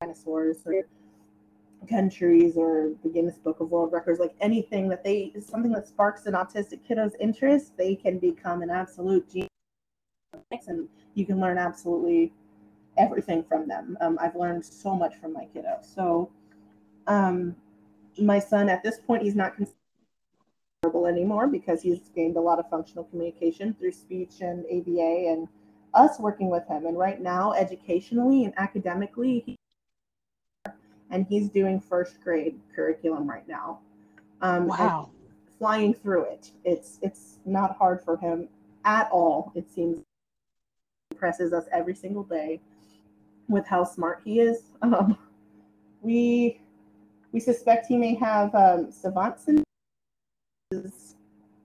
dinosaurs 0.00 0.58
or 0.66 0.86
countries 1.88 2.56
or 2.56 2.92
the 3.02 3.08
Guinness 3.08 3.38
Book 3.38 3.60
of 3.60 3.70
World 3.70 3.92
Records, 3.92 4.20
like 4.20 4.34
anything 4.40 4.88
that 4.88 5.02
they 5.02 5.32
something 5.40 5.72
that 5.72 5.88
sparks 5.88 6.26
an 6.26 6.34
autistic 6.34 6.86
kiddo's 6.86 7.12
interest, 7.18 7.76
they 7.76 7.94
can 7.96 8.18
become 8.18 8.62
an 8.62 8.70
absolute 8.70 9.28
genius 9.28 9.51
and 10.66 10.88
you 11.14 11.26
can 11.26 11.40
learn 11.40 11.58
absolutely 11.58 12.32
everything 12.96 13.42
from 13.42 13.68
them. 13.68 13.96
Um, 14.00 14.18
I've 14.20 14.36
learned 14.36 14.64
so 14.64 14.94
much 14.94 15.16
from 15.16 15.32
my 15.32 15.46
kiddo. 15.52 15.78
So, 15.82 16.30
um, 17.06 17.56
my 18.18 18.38
son 18.38 18.68
at 18.68 18.82
this 18.82 18.98
point, 19.06 19.22
he's 19.22 19.34
not 19.34 19.54
verbal 20.82 21.06
anymore 21.06 21.46
because 21.46 21.82
he's 21.82 22.10
gained 22.14 22.36
a 22.36 22.40
lot 22.40 22.58
of 22.58 22.68
functional 22.68 23.04
communication 23.04 23.74
through 23.74 23.92
speech 23.92 24.40
and 24.40 24.64
ABA 24.66 25.30
and 25.30 25.48
us 25.94 26.18
working 26.18 26.50
with 26.50 26.66
him. 26.68 26.86
And 26.86 26.98
right 26.98 27.20
now, 27.20 27.52
educationally 27.52 28.44
and 28.44 28.54
academically, 28.58 29.42
he, 29.46 29.56
and 31.10 31.26
he's 31.26 31.48
doing 31.48 31.80
first 31.80 32.20
grade 32.22 32.58
curriculum 32.74 33.28
right 33.28 33.46
now. 33.48 33.80
Um, 34.40 34.66
wow. 34.66 35.10
Flying 35.58 35.94
through 35.94 36.24
it. 36.24 36.50
It's 36.64 36.98
it's 37.02 37.38
not 37.44 37.76
hard 37.76 38.02
for 38.02 38.16
him 38.16 38.48
at 38.84 39.08
all. 39.12 39.52
It 39.54 39.70
seems 39.70 40.02
impresses 41.22 41.52
us 41.52 41.66
every 41.72 41.94
single 41.94 42.24
day 42.24 42.60
with 43.48 43.64
how 43.66 43.84
smart 43.84 44.20
he 44.24 44.40
is. 44.40 44.62
Um, 44.82 45.16
we 46.00 46.60
we 47.30 47.38
suspect 47.38 47.86
he 47.86 47.96
may 47.96 48.16
have 48.16 48.52
um, 48.56 48.90
savant 48.90 49.38
syndrome. 49.38 49.64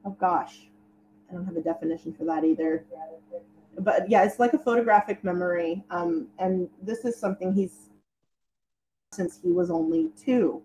Oh 0.06 0.12
gosh, 0.20 0.68
I 1.28 1.34
don't 1.34 1.46
have 1.46 1.58
a 1.58 1.62
definition 1.62 2.14
for 2.14 2.26
that 2.26 2.44
either. 2.44 2.86
But 3.80 4.08
yeah, 4.08 4.24
it's 4.24 4.38
like 4.38 4.54
a 4.54 4.60
photographic 4.60 5.24
memory, 5.24 5.84
um, 5.90 6.28
and 6.38 6.70
this 6.84 7.06
is 7.06 7.20
something 7.20 7.54
he's 7.54 7.90
since 9.12 9.40
he 9.42 9.52
was 9.52 9.72
only 9.72 10.12
two, 10.24 10.62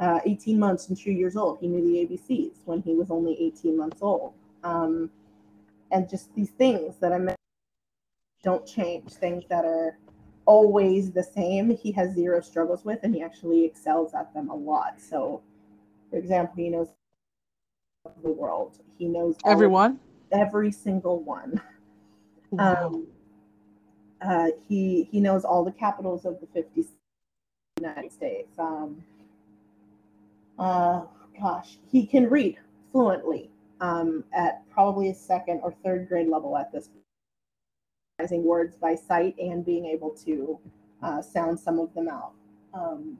uh, 0.00 0.18
18 0.26 0.58
months 0.58 0.88
and 0.88 0.98
two 0.98 1.12
years 1.12 1.36
old. 1.36 1.58
He 1.60 1.68
knew 1.68 1.80
the 1.80 2.04
ABCs 2.04 2.56
when 2.64 2.82
he 2.82 2.94
was 2.94 3.12
only 3.12 3.40
18 3.40 3.76
months 3.76 3.98
old. 4.02 4.32
Um, 4.64 5.10
and 5.92 6.08
just 6.08 6.34
these 6.34 6.50
things 6.50 6.96
that 7.00 7.12
I 7.12 7.18
meant 7.18 7.38
don't 8.42 8.66
change, 8.66 9.12
things 9.12 9.44
that 9.48 9.64
are 9.64 9.98
always 10.44 11.12
the 11.12 11.22
same, 11.22 11.70
he 11.70 11.92
has 11.92 12.14
zero 12.14 12.40
struggles 12.40 12.84
with, 12.84 12.98
and 13.02 13.14
he 13.14 13.22
actually 13.22 13.64
excels 13.64 14.14
at 14.14 14.32
them 14.34 14.50
a 14.50 14.54
lot. 14.54 15.00
So, 15.00 15.42
for 16.10 16.16
example, 16.16 16.54
he 16.56 16.68
knows 16.68 16.88
the 18.22 18.30
world. 18.30 18.78
He 18.98 19.06
knows 19.06 19.36
everyone, 19.44 20.00
every 20.32 20.72
single 20.72 21.22
one. 21.22 21.60
Wow. 22.50 22.86
Um, 22.86 23.06
uh, 24.20 24.48
he 24.68 25.08
he 25.10 25.20
knows 25.20 25.44
all 25.44 25.64
the 25.64 25.72
capitals 25.72 26.24
of 26.24 26.40
the 26.40 26.46
50 26.48 26.84
United 27.78 28.12
States. 28.12 28.58
Um, 28.58 29.02
uh, 30.58 31.02
gosh, 31.40 31.78
he 31.90 32.06
can 32.06 32.28
read 32.28 32.58
fluently 32.92 33.50
um, 33.80 34.24
at 34.32 34.68
probably 34.70 35.08
a 35.08 35.14
second 35.14 35.60
or 35.62 35.74
third 35.84 36.08
grade 36.08 36.28
level 36.28 36.56
at 36.56 36.70
this 36.72 36.88
point 36.88 37.01
words 38.30 38.76
by 38.76 38.94
sight 38.94 39.34
and 39.38 39.64
being 39.64 39.86
able 39.86 40.10
to 40.10 40.58
uh, 41.02 41.20
sound 41.20 41.58
some 41.58 41.78
of 41.78 41.92
them 41.94 42.08
out. 42.08 42.32
Um, 42.74 43.18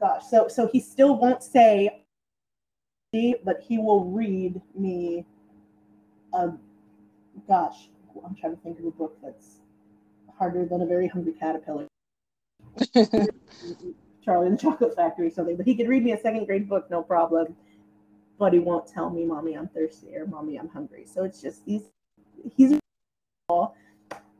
gosh, 0.00 0.24
so 0.30 0.48
so 0.48 0.68
he 0.68 0.80
still 0.80 1.16
won't 1.16 1.42
say, 1.42 2.04
but 3.12 3.60
he 3.66 3.78
will 3.78 4.04
read 4.04 4.60
me. 4.74 5.24
A, 6.34 6.50
gosh, 7.46 7.88
I'm 8.24 8.34
trying 8.34 8.56
to 8.56 8.62
think 8.62 8.78
of 8.78 8.84
a 8.84 8.90
book 8.90 9.16
that's 9.22 9.60
harder 10.38 10.66
than 10.66 10.82
a 10.82 10.86
very 10.86 11.08
hungry 11.08 11.32
caterpillar. 11.38 11.86
Charlie 14.24 14.48
and 14.48 14.58
the 14.58 14.62
Chocolate 14.62 14.94
Factory, 14.94 15.30
something. 15.30 15.56
But 15.56 15.66
he 15.66 15.74
could 15.74 15.88
read 15.88 16.04
me 16.04 16.12
a 16.12 16.20
second 16.20 16.44
grade 16.44 16.68
book, 16.68 16.90
no 16.90 17.02
problem. 17.02 17.56
But 18.38 18.52
he 18.52 18.58
won't 18.58 18.86
tell 18.86 19.10
me, 19.10 19.24
"Mommy, 19.24 19.54
I'm 19.54 19.68
thirsty" 19.68 20.14
or 20.14 20.26
"Mommy, 20.26 20.56
I'm 20.56 20.68
hungry." 20.68 21.06
So 21.06 21.24
it's 21.24 21.40
just 21.40 21.64
these. 21.64 21.82
He's 22.56 22.78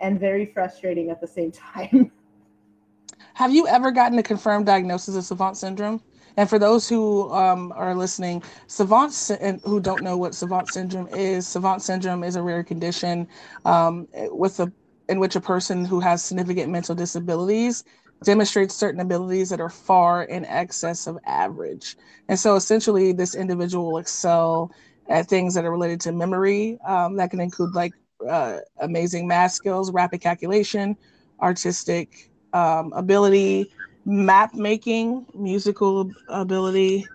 and 0.01 0.21
very 0.21 0.47
frustrating 0.47 1.11
at 1.11 1.21
the 1.21 1.27
same 1.27 1.51
time. 1.53 2.13
Have 3.35 3.53
you 3.53 3.67
ever 3.67 3.91
gotten 3.91 4.19
a 4.19 4.23
confirmed 4.23 4.67
diagnosis 4.67 5.17
of 5.17 5.25
savant 5.25 5.57
syndrome? 5.57 6.03
And 6.37 6.49
for 6.49 6.59
those 6.59 6.89
who 6.89 7.33
um, 7.33 7.73
are 7.75 7.95
listening, 7.95 8.43
savant 8.67 9.31
and 9.41 9.61
who 9.65 9.81
don't 9.81 10.03
know 10.03 10.17
what 10.17 10.35
savant 10.35 10.69
syndrome 10.69 11.09
is, 11.09 11.49
savant 11.49 11.83
syndrome 11.83 12.23
is 12.23 12.37
a 12.37 12.43
rare 12.43 12.63
condition 12.63 13.29
um, 13.65 14.07
with 14.31 14.61
a 14.61 14.73
in 15.09 15.19
which 15.19 15.37
a 15.37 15.41
person 15.41 15.87
who 15.87 16.01
has 16.01 16.23
significant 16.23 16.71
mental 16.71 16.95
disabilities 16.95 17.83
demonstrates 18.25 18.75
certain 18.75 19.01
abilities 19.01 19.49
that 19.49 19.61
are 19.61 19.71
far 19.71 20.25
in 20.25 20.45
excess 20.45 21.07
of 21.07 21.17
average. 21.25 21.97
And 22.29 22.39
so 22.39 22.57
essentially, 22.57 23.13
this 23.13 23.35
individual 23.35 23.93
will 23.93 23.99
excel 23.99 24.71
at 25.09 25.29
things 25.29 25.55
that 25.55 25.65
are 25.65 25.71
related 25.71 26.01
to 26.03 26.13
memory. 26.13 26.79
Um, 26.87 27.17
that 27.17 27.31
can 27.31 27.41
include 27.41 27.75
like 27.75 27.95
uh, 28.27 28.59
amazing 28.81 29.27
math 29.27 29.53
skills, 29.53 29.93
rapid 29.93 30.21
calculation, 30.21 30.97
artistic 31.41 32.31
um, 32.53 32.93
ability, 32.93 33.71
map 34.05 34.55
making, 34.55 35.27
musical 35.35 36.11
ability, 36.29 37.07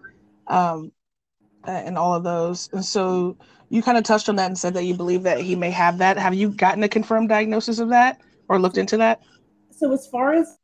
um, 0.48 0.92
and 1.66 1.98
all 1.98 2.14
of 2.14 2.24
those. 2.24 2.70
And 2.74 2.84
so 2.84 3.38
you 3.70 3.82
kind 3.82 3.98
of 3.98 4.04
touched 4.04 4.30
on 4.30 4.36
that 4.36 4.48
and 4.48 4.58
said 4.58 4.74
that 4.76 4.84
you 4.84 4.94
believe 4.94 5.24
that 5.24 5.40
he 5.40 5.56
may 5.56 5.72
have 5.72 5.98
that. 5.98 6.18
Have 6.18 6.34
you 6.34 6.50
gotten 6.50 6.84
a 6.84 6.90
confirmed 6.90 7.30
diagnosis 7.30 7.80
of 7.80 7.90
that 7.90 8.22
or 8.48 8.60
looked 8.60 8.78
into 8.78 8.98
that? 8.98 9.22
So, 9.72 9.92
as 9.92 10.08
far 10.08 10.34
as 10.34 10.60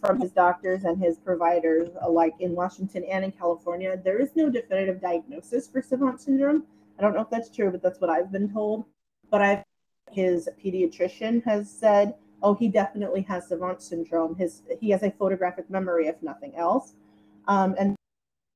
from 0.00 0.20
his 0.20 0.32
doctors 0.32 0.84
and 0.84 1.02
his 1.02 1.18
providers, 1.18 1.88
alike 2.02 2.34
in 2.40 2.54
Washington 2.54 3.04
and 3.04 3.24
in 3.24 3.32
California, 3.32 3.98
there 4.04 4.20
is 4.20 4.36
no 4.36 4.50
definitive 4.50 5.00
diagnosis 5.00 5.66
for 5.66 5.80
savant 5.80 6.20
syndrome. 6.20 6.64
I 6.98 7.02
don't 7.02 7.14
know 7.14 7.22
if 7.22 7.30
that's 7.30 7.48
true, 7.48 7.70
but 7.70 7.82
that's 7.82 8.00
what 8.00 8.10
I've 8.10 8.30
been 8.30 8.52
told 8.52 8.84
but 9.30 9.42
I 9.42 9.64
his 10.10 10.48
pediatrician 10.64 11.42
has 11.44 11.70
said, 11.70 12.14
oh, 12.42 12.54
he 12.54 12.68
definitely 12.68 13.22
has 13.22 13.48
savant 13.48 13.82
syndrome. 13.82 14.36
His 14.36 14.62
he 14.80 14.90
has 14.90 15.02
a 15.02 15.10
photographic 15.10 15.68
memory, 15.70 16.06
if 16.06 16.22
nothing 16.22 16.54
else. 16.56 16.94
Um, 17.48 17.74
and 17.78 17.96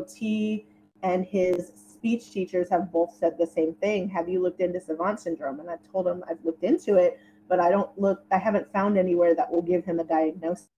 T 0.09 0.67
and 1.03 1.25
his 1.25 1.73
speech 1.75 2.31
teachers 2.31 2.69
have 2.71 2.93
both 2.93 3.15
said 3.19 3.37
the 3.39 3.47
same 3.47 3.75
thing. 3.75 4.09
Have 4.09 4.29
you 4.29 4.41
looked 4.41 4.61
into 4.61 4.81
savant 4.81 5.21
syndrome? 5.21 5.61
And 5.61 5.69
I 5.69 5.77
told 5.91 6.07
him 6.07 6.23
I've 6.29 6.45
looked 6.45 6.63
into 6.65 6.97
it, 6.97 7.19
but 7.49 7.61
I 7.61 7.71
don't 7.71 7.91
look. 7.99 8.25
I 8.31 8.39
haven't 8.39 8.73
found 8.73 8.97
anywhere 8.97 9.35
that 9.35 9.51
will 9.51 9.63
give 9.63 9.85
him 9.85 9.99
a 10.01 10.05
diagnosis. 10.05 10.69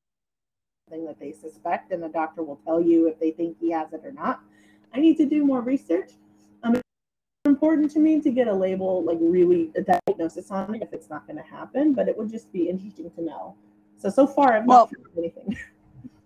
Thing 0.88 1.06
that 1.06 1.20
they 1.20 1.30
suspect, 1.30 1.92
and 1.92 2.02
the 2.02 2.08
doctor 2.08 2.42
will 2.42 2.60
tell 2.64 2.80
you 2.80 3.06
if 3.06 3.20
they 3.20 3.30
think 3.30 3.56
he 3.60 3.70
has 3.70 3.92
it 3.92 4.00
or 4.02 4.10
not. 4.10 4.40
I 4.92 4.98
need 4.98 5.18
to 5.18 5.26
do 5.26 5.44
more 5.44 5.60
research. 5.60 6.10
Important 7.60 7.90
to 7.90 7.98
me 7.98 8.18
to 8.22 8.30
get 8.30 8.48
a 8.48 8.54
label, 8.54 9.04
like 9.04 9.18
really 9.20 9.70
a 9.76 9.82
diagnosis 9.82 10.50
on 10.50 10.74
it 10.74 10.80
if 10.80 10.94
it's 10.94 11.10
not 11.10 11.26
going 11.26 11.36
to 11.36 11.42
happen, 11.42 11.92
but 11.92 12.08
it 12.08 12.16
would 12.16 12.30
just 12.30 12.50
be 12.54 12.70
interesting 12.70 13.10
to 13.10 13.22
know. 13.22 13.54
So, 13.98 14.08
so 14.08 14.26
far, 14.26 14.54
I've 14.54 14.66
well, 14.66 14.88
not 14.88 15.04
found 15.14 15.54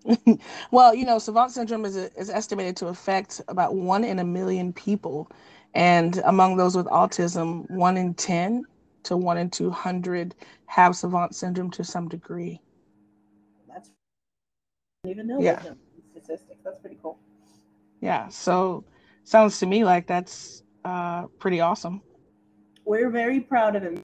anything. 0.05 0.39
well, 0.71 0.95
you 0.95 1.05
know, 1.05 1.19
savant 1.19 1.51
syndrome 1.51 1.83
is, 1.83 1.97
is 1.97 2.29
estimated 2.29 2.77
to 2.77 2.87
affect 2.87 3.41
about 3.49 3.75
one 3.75 4.05
in 4.05 4.19
a 4.19 4.23
million 4.23 4.71
people. 4.71 5.29
And 5.73 6.21
among 6.23 6.55
those 6.55 6.77
with 6.77 6.85
autism, 6.85 7.69
one 7.69 7.97
in 7.97 8.13
10 8.13 8.63
to 9.03 9.17
one 9.17 9.37
in 9.37 9.49
200 9.49 10.35
have 10.67 10.95
savant 10.95 11.35
syndrome 11.35 11.69
to 11.71 11.83
some 11.83 12.07
degree. 12.07 12.61
That's 13.67 13.89
even 15.05 15.27
know 15.27 15.41
Yeah. 15.41 15.55
that 15.55 15.75
statistics. 16.11 16.61
That's 16.63 16.79
pretty 16.79 16.97
cool. 17.03 17.19
Yeah. 17.99 18.29
So 18.29 18.85
sounds 19.25 19.59
to 19.59 19.65
me 19.65 19.83
like 19.83 20.07
that's 20.07 20.63
uh, 20.85 21.25
pretty 21.39 21.59
awesome. 21.59 22.01
We're 22.85 23.09
very 23.09 23.39
proud 23.39 23.75
of 23.75 23.83
him 23.83 24.01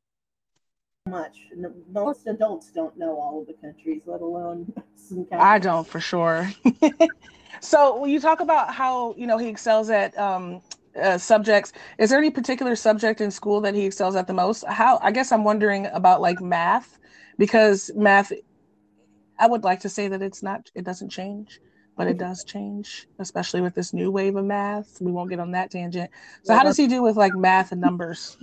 much. 1.08 1.48
Most 1.92 2.28
adults 2.28 2.72
don't 2.72 2.98
know 2.98 3.20
all 3.20 3.42
of 3.42 3.48
the 3.48 3.54
countries, 3.54 4.02
let 4.06 4.22
alone 4.22 4.72
some 4.96 5.28
I 5.32 5.60
don't 5.60 5.88
for 5.88 6.00
sure. 6.00 6.52
so 7.62 7.98
when 7.98 8.10
you 8.10 8.20
talk 8.20 8.40
about 8.40 8.74
how 8.74 9.14
you 9.18 9.28
know 9.28 9.38
he 9.38 9.48
excels 9.48 9.90
at 9.90 10.18
um, 10.18 10.62
uh, 11.02 11.18
subjects, 11.18 11.74
is 11.98 12.10
there 12.10 12.20
any 12.20 12.32
particular 12.32 12.76
subject 12.76 13.22
in 13.22 13.32
school 13.32 13.62
that 13.62 13.76
he 13.76 13.86
excels 13.86 14.16
at 14.16 14.28
the 14.28 14.34
most? 14.34 14.64
How 14.68 15.00
I 15.02 15.12
guess 15.12 15.32
I'm 15.32 15.44
wondering 15.44 15.88
about 15.88 16.22
like 16.22 16.42
math, 16.42 16.98
because 17.38 17.92
math, 17.96 18.32
I 19.40 19.48
would 19.48 19.64
like 19.64 19.82
to 19.82 19.90
say 19.90 20.08
that 20.08 20.22
it's 20.22 20.42
not, 20.42 20.70
it 20.76 20.84
doesn't 20.84 21.10
change, 21.10 21.60
but 21.96 22.08
it 22.08 22.18
does 22.18 22.44
change, 22.44 23.08
especially 23.20 23.62
with 23.62 23.76
this 23.76 23.94
new 23.94 24.12
wave 24.12 24.36
of 24.36 24.46
math. 24.46 25.00
We 25.02 25.12
won't 25.12 25.30
get 25.30 25.40
on 25.40 25.52
that 25.52 25.72
tangent. 25.72 26.10
So 26.44 26.56
how 26.56 26.64
does 26.64 26.78
he 26.78 26.88
do 26.88 27.02
with 27.02 27.16
like 27.16 27.36
math 27.36 27.72
and 27.72 27.82
numbers? 27.82 28.38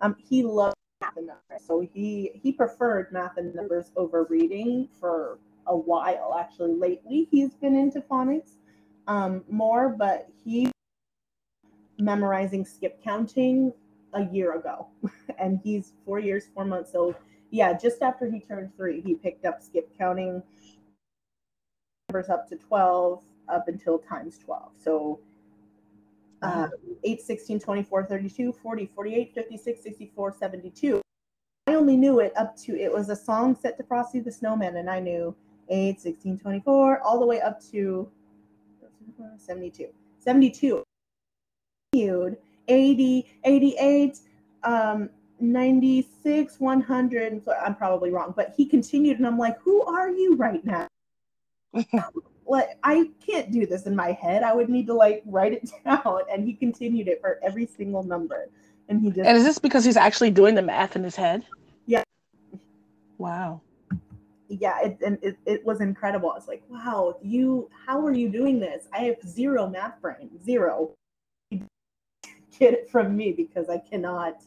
Um, 0.00 0.16
he 0.18 0.42
loved 0.42 0.76
math 1.00 1.16
and 1.16 1.26
numbers, 1.26 1.66
so 1.66 1.86
he 1.92 2.30
he 2.34 2.52
preferred 2.52 3.12
math 3.12 3.36
and 3.36 3.54
numbers 3.54 3.90
over 3.96 4.26
reading 4.30 4.88
for 5.00 5.38
a 5.66 5.76
while. 5.76 6.36
Actually, 6.38 6.74
lately 6.74 7.28
he's 7.30 7.54
been 7.54 7.76
into 7.76 8.00
phonics 8.00 8.52
um, 9.06 9.44
more, 9.48 9.88
but 9.88 10.28
he 10.44 10.70
memorizing 11.98 12.64
skip 12.64 13.02
counting 13.02 13.72
a 14.14 14.24
year 14.26 14.56
ago, 14.56 14.88
and 15.38 15.60
he's 15.62 15.92
four 16.04 16.18
years 16.18 16.46
four 16.54 16.64
months 16.64 16.94
old. 16.94 17.14
Yeah, 17.50 17.72
just 17.76 18.02
after 18.02 18.30
he 18.30 18.40
turned 18.40 18.74
three, 18.76 19.00
he 19.00 19.14
picked 19.14 19.44
up 19.44 19.62
skip 19.62 19.90
counting 19.96 20.42
numbers 22.14 22.30
up 22.30 22.48
to 22.48 22.56
twelve 22.56 23.22
up 23.48 23.68
until 23.68 23.98
times 23.98 24.38
twelve. 24.38 24.70
So 24.82 25.20
uh, 26.42 26.68
8, 27.04 27.22
16, 27.22 27.58
24, 27.58 28.04
32, 28.04 28.52
40, 28.52 28.90
48, 28.94 29.34
56, 29.34 29.82
64, 29.82 30.36
72. 30.38 31.00
I 31.66 31.74
only 31.74 31.96
knew 31.96 32.20
it 32.20 32.34
up 32.36 32.54
to, 32.58 32.78
it 32.78 32.92
was 32.92 33.08
a 33.08 33.16
song 33.16 33.56
set 33.56 33.78
to 33.78 33.82
Frosty 33.82 34.20
the 34.20 34.30
Snowman, 34.30 34.76
and 34.76 34.90
I 34.90 35.00
knew 35.00 35.34
8, 35.70 35.98
16, 36.02 36.38
24, 36.38 37.00
all 37.00 37.18
the 37.18 37.24
way 37.24 37.40
up 37.40 37.62
to 37.70 38.10
72. 39.38 39.88
72. 40.18 40.82
Continued 41.94 42.36
80, 42.68 43.26
88, 43.44 44.18
um, 44.64 45.08
96, 45.40 46.60
100. 46.60 47.42
So 47.42 47.54
I'm 47.54 47.74
probably 47.74 48.10
wrong, 48.10 48.34
but 48.36 48.52
he 48.54 48.66
continued, 48.66 49.16
and 49.16 49.26
I'm 49.26 49.38
like, 49.38 49.58
who 49.60 49.82
are 49.86 50.10
you 50.10 50.36
right 50.36 50.62
now? 50.62 50.88
Like 52.46 52.78
I 52.82 53.10
can't 53.24 53.50
do 53.50 53.66
this 53.66 53.86
in 53.86 53.96
my 53.96 54.12
head. 54.12 54.42
I 54.42 54.54
would 54.54 54.68
need 54.68 54.86
to 54.86 54.94
like 54.94 55.22
write 55.26 55.52
it 55.52 55.70
down. 55.84 56.20
And 56.30 56.46
he 56.46 56.54
continued 56.54 57.08
it 57.08 57.20
for 57.20 57.38
every 57.42 57.66
single 57.66 58.02
number. 58.02 58.48
And 58.88 59.00
he 59.00 59.08
just 59.10 59.26
And 59.26 59.36
is 59.36 59.44
this 59.44 59.58
because 59.58 59.84
he's 59.84 59.96
actually 59.96 60.30
doing 60.30 60.54
the 60.54 60.62
math 60.62 60.96
in 60.96 61.04
his 61.04 61.16
head? 61.16 61.44
Yeah. 61.86 62.02
Wow. 63.18 63.62
yeah, 64.48 64.80
it 64.82 64.98
and 65.04 65.18
it, 65.22 65.36
it 65.46 65.64
was 65.64 65.80
incredible. 65.80 66.30
I 66.30 66.34
was 66.34 66.48
like, 66.48 66.62
wow, 66.68 67.16
you 67.22 67.70
how 67.86 68.04
are 68.06 68.12
you 68.12 68.28
doing 68.28 68.60
this? 68.60 68.88
I 68.92 68.98
have 69.04 69.16
zero 69.26 69.68
math 69.68 70.00
brain. 70.00 70.30
Zero. 70.44 70.92
Get 71.50 72.74
it 72.74 72.90
from 72.90 73.16
me 73.16 73.32
because 73.32 73.68
I 73.68 73.78
cannot 73.78 74.42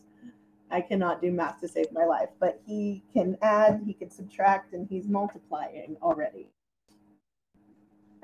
I 0.70 0.82
cannot 0.82 1.22
do 1.22 1.32
math 1.32 1.62
to 1.62 1.68
save 1.68 1.92
my 1.92 2.06
life. 2.06 2.30
But 2.40 2.62
he 2.66 3.04
can 3.14 3.38
add, 3.42 3.82
he 3.86 3.94
can 3.94 4.12
subtract, 4.12 4.74
and 4.74 4.88
he's 4.88 5.08
multiplying 5.08 5.98
already. 6.02 6.50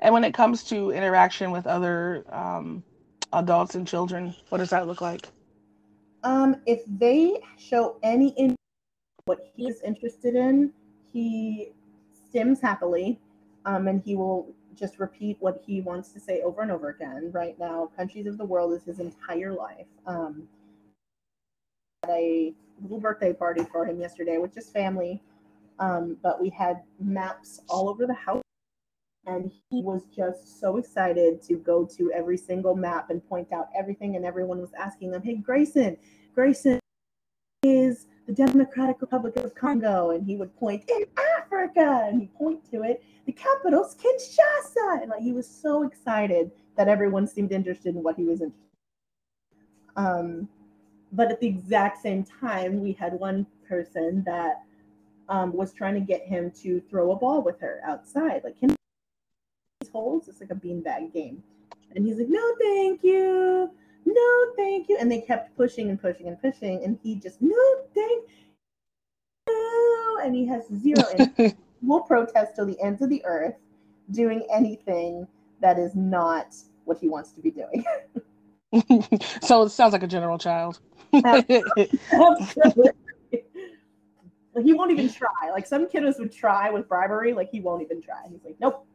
And 0.04 0.12
when 0.12 0.22
it 0.22 0.34
comes 0.34 0.62
to 0.64 0.90
interaction 0.90 1.50
with 1.50 1.66
other 1.66 2.26
um, 2.28 2.84
adults 3.32 3.74
and 3.74 3.88
children, 3.88 4.34
what 4.50 4.58
does 4.58 4.68
that 4.68 4.86
look 4.86 5.00
like? 5.00 5.30
Um, 6.22 6.56
if 6.66 6.82
they 6.86 7.40
show 7.56 7.96
any 8.02 8.34
in 8.36 8.54
what 9.24 9.50
he 9.56 9.66
is 9.66 9.80
interested 9.80 10.34
in, 10.34 10.74
he 11.10 11.70
stims 12.28 12.60
happily, 12.60 13.18
um, 13.64 13.88
and 13.88 14.02
he 14.04 14.14
will 14.14 14.54
just 14.74 14.98
repeat 14.98 15.38
what 15.40 15.62
he 15.66 15.80
wants 15.80 16.10
to 16.10 16.20
say 16.20 16.42
over 16.42 16.60
and 16.60 16.70
over 16.70 16.90
again. 16.90 17.30
Right 17.32 17.58
now, 17.58 17.90
countries 17.96 18.26
of 18.26 18.36
the 18.36 18.44
world 18.44 18.74
is 18.74 18.84
his 18.84 19.00
entire 19.00 19.54
life. 19.54 19.86
Um, 20.06 20.46
had 22.02 22.12
a 22.12 22.52
little 22.82 23.00
birthday 23.00 23.32
party 23.32 23.64
for 23.72 23.86
him 23.86 23.98
yesterday 23.98 24.36
with 24.36 24.52
just 24.52 24.70
family, 24.70 25.22
um, 25.78 26.18
but 26.22 26.42
we 26.42 26.50
had 26.50 26.82
maps 27.00 27.62
all 27.70 27.88
over 27.88 28.06
the 28.06 28.12
house. 28.12 28.43
And 29.26 29.50
he 29.70 29.82
was 29.82 30.02
just 30.14 30.60
so 30.60 30.76
excited 30.76 31.42
to 31.44 31.56
go 31.56 31.86
to 31.96 32.12
every 32.12 32.36
single 32.36 32.74
map 32.76 33.10
and 33.10 33.26
point 33.26 33.52
out 33.52 33.68
everything. 33.78 34.16
And 34.16 34.24
everyone 34.24 34.60
was 34.60 34.72
asking 34.78 35.12
him, 35.12 35.22
Hey, 35.22 35.36
Grayson, 35.36 35.96
Grayson 36.34 36.78
is 37.62 38.06
the 38.26 38.32
Democratic 38.32 39.00
Republic 39.00 39.36
of 39.36 39.54
Congo. 39.54 40.10
And 40.10 40.24
he 40.26 40.36
would 40.36 40.54
point 40.56 40.84
in 40.88 41.06
Africa 41.38 42.02
and 42.06 42.20
he'd 42.20 42.34
point 42.34 42.70
to 42.70 42.82
it. 42.82 43.02
The 43.26 43.32
capital's 43.32 43.96
Kinshasa. 43.96 45.02
And 45.02 45.10
like 45.10 45.22
he 45.22 45.32
was 45.32 45.48
so 45.48 45.84
excited 45.84 46.50
that 46.76 46.88
everyone 46.88 47.26
seemed 47.26 47.52
interested 47.52 47.94
in 47.94 48.02
what 48.02 48.16
he 48.16 48.24
was 48.24 48.40
interested 48.42 48.60
in. 49.96 50.04
Um, 50.04 50.48
but 51.12 51.30
at 51.30 51.40
the 51.40 51.46
exact 51.46 52.02
same 52.02 52.24
time, 52.24 52.80
we 52.80 52.92
had 52.92 53.14
one 53.14 53.46
person 53.68 54.22
that 54.26 54.62
um, 55.28 55.52
was 55.52 55.72
trying 55.72 55.94
to 55.94 56.00
get 56.00 56.22
him 56.22 56.50
to 56.62 56.80
throw 56.90 57.12
a 57.12 57.16
ball 57.16 57.42
with 57.42 57.60
her 57.60 57.80
outside. 57.86 58.42
Like 58.44 58.58
him 58.58 58.74
holes, 59.94 60.28
it's 60.28 60.40
like 60.40 60.50
a 60.50 60.54
beanbag 60.54 61.12
game. 61.12 61.42
And 61.94 62.04
he's 62.04 62.18
like, 62.18 62.28
no, 62.28 62.42
thank 62.60 63.04
you. 63.04 63.70
No, 64.04 64.52
thank 64.56 64.88
you. 64.88 64.98
And 65.00 65.10
they 65.10 65.20
kept 65.20 65.56
pushing 65.56 65.88
and 65.88 66.00
pushing 66.00 66.26
and 66.26 66.40
pushing. 66.40 66.84
And 66.84 66.98
he 67.02 67.14
just, 67.14 67.40
no, 67.40 67.56
thank 67.94 68.24
you. 69.48 70.20
And 70.22 70.34
he 70.34 70.46
has 70.46 70.64
zero 70.76 71.54
will 71.82 72.00
protest 72.00 72.56
till 72.56 72.66
the 72.66 72.80
ends 72.82 73.02
of 73.02 73.08
the 73.08 73.24
earth 73.24 73.54
doing 74.10 74.46
anything 74.52 75.26
that 75.60 75.78
is 75.78 75.94
not 75.94 76.54
what 76.84 76.98
he 76.98 77.08
wants 77.08 77.32
to 77.32 77.40
be 77.40 77.50
doing. 77.50 77.84
so 79.42 79.62
it 79.62 79.70
sounds 79.70 79.92
like 79.92 80.02
a 80.02 80.06
general 80.06 80.38
child. 80.38 80.80
Absolutely. 81.24 81.98
Like 84.54 84.64
he 84.64 84.72
won't 84.72 84.90
even 84.90 85.12
try. 85.12 85.50
Like 85.52 85.66
some 85.66 85.86
kiddos 85.86 86.18
would 86.18 86.32
try 86.32 86.70
with 86.70 86.88
bribery, 86.88 87.32
like 87.32 87.50
he 87.50 87.60
won't 87.60 87.82
even 87.82 88.02
try. 88.02 88.22
He's 88.30 88.44
like, 88.44 88.56
nope. 88.60 88.86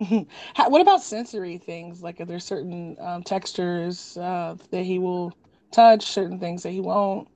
How, 0.54 0.70
what 0.70 0.80
about 0.80 1.02
sensory 1.02 1.58
things? 1.58 2.02
Like, 2.02 2.20
are 2.20 2.24
there 2.24 2.40
certain 2.40 2.96
um, 3.00 3.22
textures 3.22 4.16
uh, 4.16 4.56
that 4.70 4.84
he 4.84 4.98
will 4.98 5.32
touch, 5.72 6.06
certain 6.06 6.38
things 6.38 6.62
that 6.62 6.70
he 6.70 6.80
won't? 6.80 7.28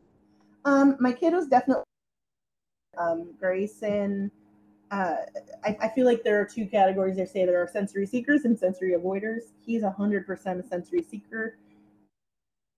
Um, 0.64 0.96
my 0.98 1.12
kiddos 1.12 1.48
definitely. 1.48 1.85
Um, 2.96 3.35
Grayson. 3.38 4.31
Uh, 4.90 5.16
I, 5.64 5.77
I 5.83 5.88
feel 5.88 6.07
like 6.07 6.22
there 6.22 6.40
are 6.40 6.44
two 6.44 6.66
categories. 6.66 7.16
They 7.16 7.27
say 7.27 7.44
there 7.44 7.62
are 7.62 7.68
sensory 7.68 8.07
seekers 8.07 8.44
and 8.44 8.59
sensory 8.59 8.92
avoiders. 8.92 9.53
He's 9.66 9.83
hundred 9.83 10.27
percent 10.27 10.64
a 10.64 10.66
sensory 10.66 11.03
seeker. 11.03 11.59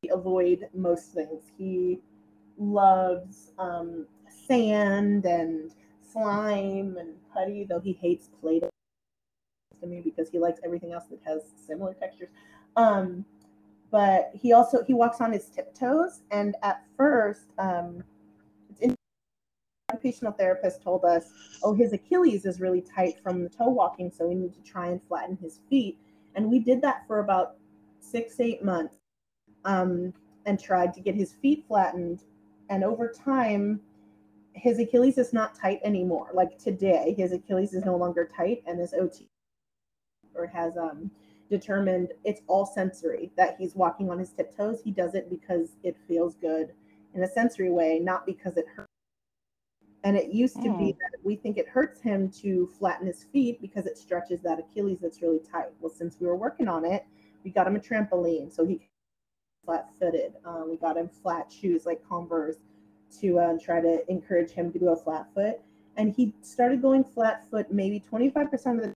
He 0.03 0.09
avoid 0.09 0.69
most 0.75 1.13
things. 1.13 1.45
He 1.57 2.01
loves 2.59 3.53
um, 3.59 4.07
sand 4.49 5.27
and 5.27 5.73
slime 6.13 6.97
and 6.99 7.15
putty, 7.33 7.65
though 7.65 7.81
he 7.81 7.93
hates 7.93 8.31
Play-Doh 8.41 8.71
to 9.81 9.87
me 9.87 10.01
because 10.01 10.29
he 10.31 10.39
likes 10.39 10.61
everything 10.65 10.93
else 10.93 11.05
that 11.11 11.21
has 11.25 11.43
similar 11.67 11.95
textures. 11.95 12.29
Um, 12.77 13.25
but 13.91 14.31
he 14.35 14.53
also 14.53 14.83
he 14.85 14.95
walks 14.95 15.21
on 15.21 15.33
his 15.33 15.47
tiptoes, 15.47 16.23
and 16.31 16.57
at 16.63 16.83
first, 16.97 17.53
um, 17.59 18.03
occupational 19.89 20.33
therapist 20.33 20.83
told 20.83 21.05
us, 21.05 21.31
oh, 21.63 21.73
his 21.73 21.93
Achilles 21.93 22.45
is 22.45 22.61
really 22.61 22.83
tight 22.83 23.21
from 23.23 23.43
the 23.43 23.49
toe 23.49 23.69
walking, 23.69 24.11
so 24.11 24.27
we 24.27 24.35
need 24.35 24.53
to 24.55 24.63
try 24.63 24.89
and 24.89 25.01
flatten 25.07 25.37
his 25.41 25.61
feet. 25.71 25.99
And 26.35 26.51
we 26.51 26.59
did 26.59 26.83
that 26.83 27.07
for 27.07 27.21
about 27.21 27.57
six, 28.01 28.41
eight 28.41 28.65
months, 28.65 28.97
um, 29.65 30.13
and 30.45 30.61
tried 30.61 30.93
to 30.95 31.01
get 31.01 31.15
his 31.15 31.35
feet 31.35 31.65
flattened. 31.69 32.25
And 32.69 32.83
over 32.83 33.09
time, 33.13 33.81
his 34.55 34.81
Achilles 34.81 35.19
is 35.19 35.33
not 35.33 35.55
tight 35.55 35.81
anymore. 35.85 36.31
Like 36.35 36.59
today, 36.59 37.15
his 37.17 37.33
Achilles 37.33 37.73
is 37.73 37.85
no 37.85 37.97
longer 37.97 38.29
tight, 38.37 38.65
and 38.67 38.81
his 38.81 38.93
OT 38.93 39.29
or 40.37 40.47
has 40.47 40.77
um, 40.77 41.11
determined 41.51 42.09
it's 42.25 42.43
all 42.47 42.67
sensory 42.67 43.31
that 43.37 43.57
he's 43.59 43.75
walking 43.75 44.11
on 44.11 44.19
his 44.19 44.31
tiptoes. 44.31 44.81
He 44.83 44.91
does 44.91 45.15
it 45.15 45.31
because 45.31 45.77
it 45.83 45.97
feels 46.09 46.35
good 46.37 46.73
in 47.15 47.23
a 47.23 47.29
sensory 47.29 47.71
way, 47.71 47.99
not 47.99 48.27
because 48.27 48.57
it 48.57 48.67
hurts. 48.75 48.87
And 50.05 50.17
it 50.17 50.33
used 50.33 50.63
to 50.63 50.77
be 50.79 50.93
that 50.93 51.19
we 51.25 51.35
think 51.35 51.59
it 51.59 51.67
hurts 51.67 52.01
him 52.01 52.31
to 52.43 52.71
flatten 52.79 53.09
his 53.09 53.25
feet 53.25 53.61
because 53.61 53.87
it 53.87 53.99
stretches 53.99 54.41
that 54.43 54.61
Achilles 54.61 55.01
that's 55.01 55.21
really 55.21 55.41
tight. 55.41 55.67
Well, 55.81 55.93
since 55.93 56.21
we 56.21 56.29
were 56.29 56.37
working 56.37 56.69
on 56.69 56.85
it, 56.85 57.05
we 57.43 57.51
got 57.51 57.67
him 57.67 57.75
a 57.75 57.81
trampoline 57.81 58.53
so 58.55 58.65
he 58.65 58.81
flat 59.65 59.89
footed. 59.99 60.35
Um, 60.45 60.69
we 60.71 60.77
got 60.77 60.97
him 60.97 61.09
flat 61.09 61.53
shoes 61.53 61.87
like 61.87 62.01
Converse 62.09 62.57
to 63.21 63.39
uh, 63.39 63.59
try 63.61 63.81
to 63.81 64.09
encourage 64.09 64.51
him 64.51 64.73
to 64.73 64.79
go 64.79 64.95
flat 64.95 65.27
foot. 65.35 65.57
And 65.97 66.15
he 66.15 66.33
started 66.41 66.83
going 66.83 67.03
flat 67.03 67.45
foot 67.51 67.73
maybe 67.73 68.01
25% 68.01 68.53
of 68.55 68.83
the 68.83 68.93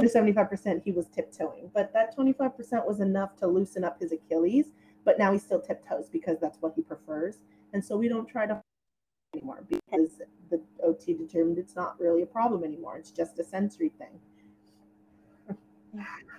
to 0.00 0.08
75% 0.08 0.82
he 0.82 0.92
was 0.92 1.06
tiptoeing. 1.06 1.70
But 1.74 1.92
that 1.92 2.16
25% 2.16 2.86
was 2.86 3.00
enough 3.00 3.36
to 3.36 3.46
loosen 3.46 3.84
up 3.84 4.00
his 4.00 4.12
Achilles. 4.12 4.66
But 5.04 5.18
now 5.18 5.32
he 5.32 5.38
still 5.38 5.60
tiptoes 5.60 6.08
because 6.10 6.38
that's 6.40 6.58
what 6.60 6.74
he 6.76 6.82
prefers. 6.82 7.38
And 7.72 7.84
so 7.84 7.96
we 7.96 8.08
don't 8.08 8.28
try 8.28 8.46
to 8.46 8.60
anymore 9.34 9.64
because 9.68 10.22
the 10.50 10.60
OT 10.82 11.14
determined 11.14 11.58
it's 11.58 11.76
not 11.76 11.98
really 12.00 12.22
a 12.22 12.26
problem 12.26 12.64
anymore. 12.64 12.96
It's 12.96 13.10
just 13.10 13.38
a 13.38 13.44
sensory 13.44 13.92
thing. 13.98 14.20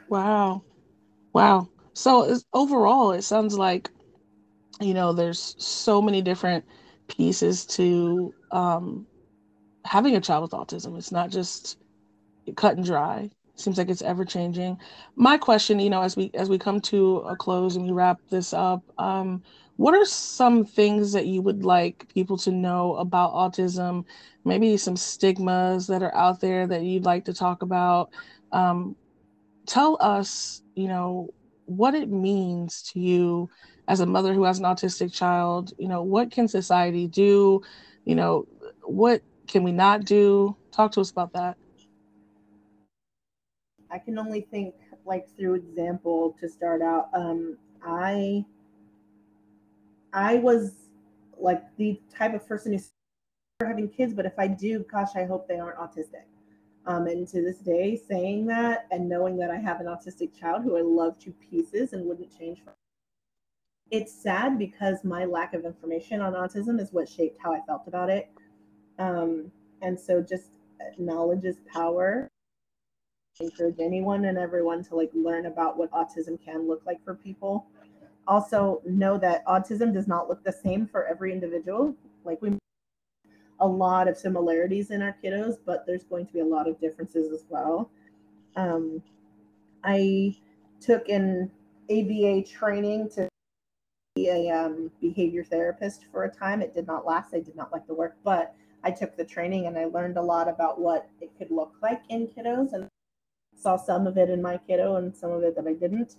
wow. 0.09 0.64
Wow. 1.34 1.70
So 1.93 2.38
overall, 2.53 3.12
it 3.12 3.24
sounds 3.24 3.57
like, 3.57 3.89
you 4.80 4.93
know, 4.93 5.14
there's 5.14 5.55
so 5.57 6.01
many 6.01 6.22
different 6.22 6.66
pieces 7.07 7.66
to 7.66 8.34
um, 8.51 9.05
having 9.86 10.16
a 10.16 10.22
child 10.22 10.43
with 10.43 10.51
autism. 10.51 10.97
It's 10.97 11.12
not 11.12 11.30
just 11.30 11.78
cut 12.55 12.78
and 12.78 12.86
dry. 12.86 13.30
Seems 13.56 13.78
like 13.78 13.89
it's 13.89 14.02
ever 14.02 14.26
changing. 14.26 14.78
My 15.16 15.38
question, 15.38 15.80
you 15.80 15.89
know, 15.89 16.02
as 16.02 16.16
we 16.16 16.32
as 16.34 16.49
we 16.49 16.58
come 16.58 16.82
to 16.82 17.18
a 17.18 17.36
close 17.36 17.76
and 17.76 17.86
we 17.86 17.91
wrap 17.91 18.20
this 18.30 18.54
up, 18.54 18.84
um, 18.97 19.43
what 19.78 19.93
are 19.93 20.06
some 20.06 20.66
things 20.66 21.12
that 21.14 21.28
you 21.28 21.41
would 21.41 21.64
like 21.64 22.08
people 22.14 22.38
to 22.38 22.52
know 22.52 22.95
about 22.95 23.34
autism? 23.34 24.06
Maybe 24.45 24.78
some 24.78 24.95
stigmas 24.95 25.88
that 25.88 26.02
are 26.02 26.16
out 26.16 26.39
there 26.41 26.66
that 26.68 26.84
you'd 26.84 27.06
like 27.06 27.26
to 27.26 27.34
talk 27.34 27.62
about. 27.62 28.10
Um, 28.52 28.95
tell 29.68 29.97
us, 30.02 30.62
you 30.76 30.88
know, 30.88 31.30
what 31.66 31.93
it 31.93 32.10
means 32.10 32.82
to 32.93 32.99
you 32.99 33.49
as 33.88 33.99
a 33.99 34.06
mother 34.06 34.34
who 34.34 34.43
has 34.43 34.60
an 34.60 34.66
autistic 34.66 35.14
child. 35.14 35.74
You 35.78 35.88
know, 35.88 36.04
what 36.04 36.32
can 36.32 36.47
society 36.47 37.08
do? 37.08 37.62
You 38.06 38.16
know, 38.16 38.47
what 38.84 39.22
can 39.47 39.64
we 39.64 39.72
not 39.72 40.06
do? 40.06 40.58
Talk 40.72 40.91
to 40.93 41.02
us 41.02 41.12
about 41.12 41.34
that. 41.34 41.58
I 43.92 44.00
can 44.00 44.18
only 44.18 44.42
think 44.42 44.76
like 45.06 45.28
through 45.38 45.56
example 45.56 46.36
to 46.39 46.48
start 46.48 46.82
out. 46.82 47.10
Um, 47.14 47.58
I 47.86 48.46
I 50.14 50.36
was 50.36 50.74
like 51.38 51.64
the 51.78 52.00
type 52.14 52.34
of 52.34 52.48
person 52.48 52.74
who's 52.74 52.92
having 53.62 53.89
kids, 53.89 54.14
but 54.14 54.26
if 54.26 54.38
I 54.38 54.48
do, 54.48 54.86
gosh, 54.92 55.16
I 55.16 55.26
hope 55.26 55.48
they 55.48 55.60
aren't 55.60 55.78
autistic. 55.78 56.26
Um, 56.86 57.08
and 57.08 57.28
to 57.28 57.42
this 57.44 57.58
day, 57.58 57.96
saying 58.10 58.48
that 58.48 58.88
and 58.92 59.08
knowing 59.08 59.38
that 59.38 59.52
I 59.52 59.58
have 59.58 59.80
an 59.80 59.86
autistic 59.86 60.38
child 60.38 60.64
who 60.64 60.78
I 60.78 60.82
love 60.82 61.20
to 61.20 61.32
pieces 61.32 61.94
and 61.94 62.06
wouldn't 62.06 62.36
change 62.38 62.64
for 62.64 62.74
it's 63.92 64.14
sad 64.14 64.58
because 64.58 65.04
my 65.04 65.26
lack 65.26 65.54
of 65.54 65.66
information 65.66 66.22
on 66.22 66.34
autism 66.34 66.80
is 66.80 66.94
what 66.94 67.10
shaped 67.10 67.38
how 67.44 67.54
I 67.54 67.60
felt 67.68 67.84
about 67.88 68.10
it. 68.10 68.30
Um, 68.98 69.52
and 69.82 70.00
so 70.00 70.22
just 70.22 70.52
knowledge 70.98 71.44
is 71.44 71.58
power. 71.72 72.31
Encourage 73.40 73.80
anyone 73.80 74.26
and 74.26 74.38
everyone 74.38 74.84
to 74.84 74.96
like 74.96 75.12
learn 75.14 75.48
about 75.48 75.78
what 75.78 75.92
autism 75.92 76.44
can 76.44 76.68
look 76.68 76.82
like 76.86 77.04
for 77.04 77.16
people 77.16 77.66
also 78.28 78.82
know 78.86 79.18
that 79.18 79.46
autism 79.46 79.94
does 79.94 80.08
not 80.08 80.30
look 80.30 80.44
the 80.44 80.52
same 80.52 80.88
for 80.88 81.06
every 81.08 81.34
individual. 81.34 81.96
Like 82.24 82.42
we 82.42 82.58
a 83.60 83.68
lot 83.68 84.08
of 84.08 84.18
similarities 84.18 84.90
in 84.90 85.02
our 85.02 85.16
kiddos, 85.24 85.58
but 85.66 85.86
there's 85.86 86.04
going 86.04 86.26
to 86.26 86.34
be 86.34 86.40
a 86.40 86.46
lot 86.46 86.68
of 86.68 86.80
differences 86.80 87.32
as 87.32 87.46
well. 87.48 87.92
Um, 88.56 89.04
I 89.84 90.36
took 90.80 91.10
an 91.10 91.52
ABA 91.92 92.44
training 92.44 93.10
to 93.16 93.28
be 94.16 94.30
a 94.30 94.50
um, 94.50 94.90
behavior 95.00 95.44
therapist 95.44 96.06
for 96.12 96.24
a 96.24 96.30
time. 96.30 96.62
It 96.64 96.74
did 96.74 96.88
not 96.88 97.06
last. 97.06 97.36
I 97.36 97.40
did 97.40 97.56
not 97.56 97.72
like 97.72 97.86
the 97.86 97.94
work, 97.94 98.16
but 98.24 98.56
I 98.84 98.90
took 98.90 99.16
the 99.16 99.26
training 99.26 99.68
and 99.68 99.78
I 99.78 99.86
learned 99.86 100.18
a 100.18 100.22
lot 100.24 100.48
about 100.48 100.82
what 100.82 101.08
it 101.20 101.30
could 101.38 101.52
look 101.52 101.74
like 101.84 102.02
in 102.10 102.28
kiddos 102.28 102.74
and 102.74 102.88
saw 103.62 103.78
some 103.78 104.07
of 104.07 104.18
it 104.18 104.30
in 104.30 104.41
my 104.41 104.57
kiddo 104.57 104.95
and 104.95 105.16
some 105.16 105.32
of 105.32 105.43
it 105.43 105.55
that 105.55 105.68
I 105.68 105.74
didn't. 105.74 106.16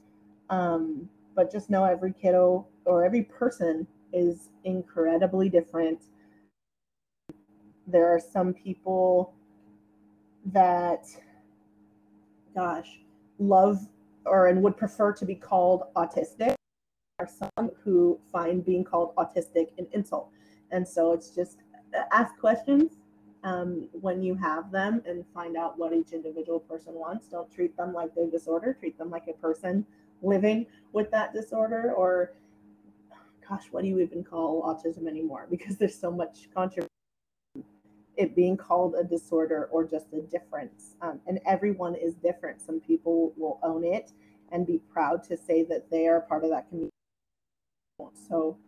Um, 0.51 1.09
but 1.35 1.51
just 1.51 1.71
know 1.71 1.85
every 1.85 2.13
kiddo 2.13 2.67
or 2.85 3.05
every 3.05 3.23
person 3.23 3.87
is 4.13 4.51
incredibly 4.65 5.49
different. 5.49 6.05
There 7.87 8.07
are 8.07 8.21
some 8.21 8.55
people 8.55 9.35
that, 10.47 11.07
gosh, 12.55 13.01
love 13.39 13.81
or 14.25 14.49
and 14.49 14.63
would 14.63 14.77
prefer 14.77 15.13
to 15.13 15.25
be 15.25 15.35
called 15.35 15.85
autistic. 15.97 16.37
There 16.39 16.57
are 17.19 17.29
some 17.29 17.71
who 17.83 18.21
find 18.31 18.65
being 18.65 18.85
called 18.85 19.15
autistic 19.17 19.69
an 19.79 19.87
insult. 19.93 20.31
And 20.71 20.87
so 20.87 21.13
it's 21.13 21.31
just 21.31 21.59
ask 22.13 22.37
questions 22.39 22.93
um, 23.45 23.89
when 23.93 24.23
you 24.23 24.35
have 24.35 24.71
them 24.71 25.03
and 25.07 25.25
find 25.35 25.57
out 25.57 25.79
what 25.79 25.93
each 25.93 26.13
individual 26.13 26.61
person 26.61 26.95
wants. 26.95 27.27
Don't 27.29 27.53
treat 27.53 27.77
them 27.77 27.93
like 27.93 28.15
their 28.15 28.29
disorder, 28.29 28.77
treat 28.79 28.97
them 28.99 29.11
like 29.11 29.27
a 29.29 29.33
person 29.35 29.85
living 30.23 30.67
with 30.93 31.11
that 31.11 31.33
disorder 31.33 31.93
or 31.97 32.33
gosh 33.49 33.65
what 33.73 33.83
do 33.83 33.89
you 33.89 33.99
even 33.99 34.23
call 34.23 34.63
autism 34.63 35.09
anymore? 35.09 35.47
Because 35.51 35.77
there's 35.77 35.99
so 35.99 36.11
much 36.11 36.49
controversy. 36.55 36.89
It 38.17 38.37
being 38.37 38.57
called 38.57 38.95
a 38.95 39.03
disorder 39.03 39.69
or 39.73 39.85
just 39.85 40.07
a 40.13 40.21
difference 40.21 40.97
um, 41.01 41.21
and 41.27 41.41
everyone 41.47 41.95
is 41.97 42.15
different. 42.15 42.61
Some 42.61 42.81
people 42.81 43.33
will 43.37 43.59
own 43.63 43.85
it 43.85 44.13
and 44.53 44.67
be 44.67 44.81
proud 44.93 45.25
to 45.25 45.37
say 45.37 45.65
that 45.65 45.91
they 45.91 46.07
are 46.07 46.21
part 46.21 46.45
of 46.45 46.51
that 46.51 46.69
community. 46.69 46.91
So 48.29 48.59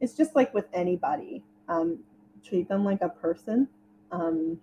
it's 0.00 0.14
just 0.14 0.34
like 0.34 0.52
with 0.52 0.66
anybody 0.72 1.44
um, 1.68 1.98
treat 2.42 2.68
them 2.68 2.84
like 2.84 3.02
a 3.02 3.08
person 3.08 3.68
um, 4.14 4.58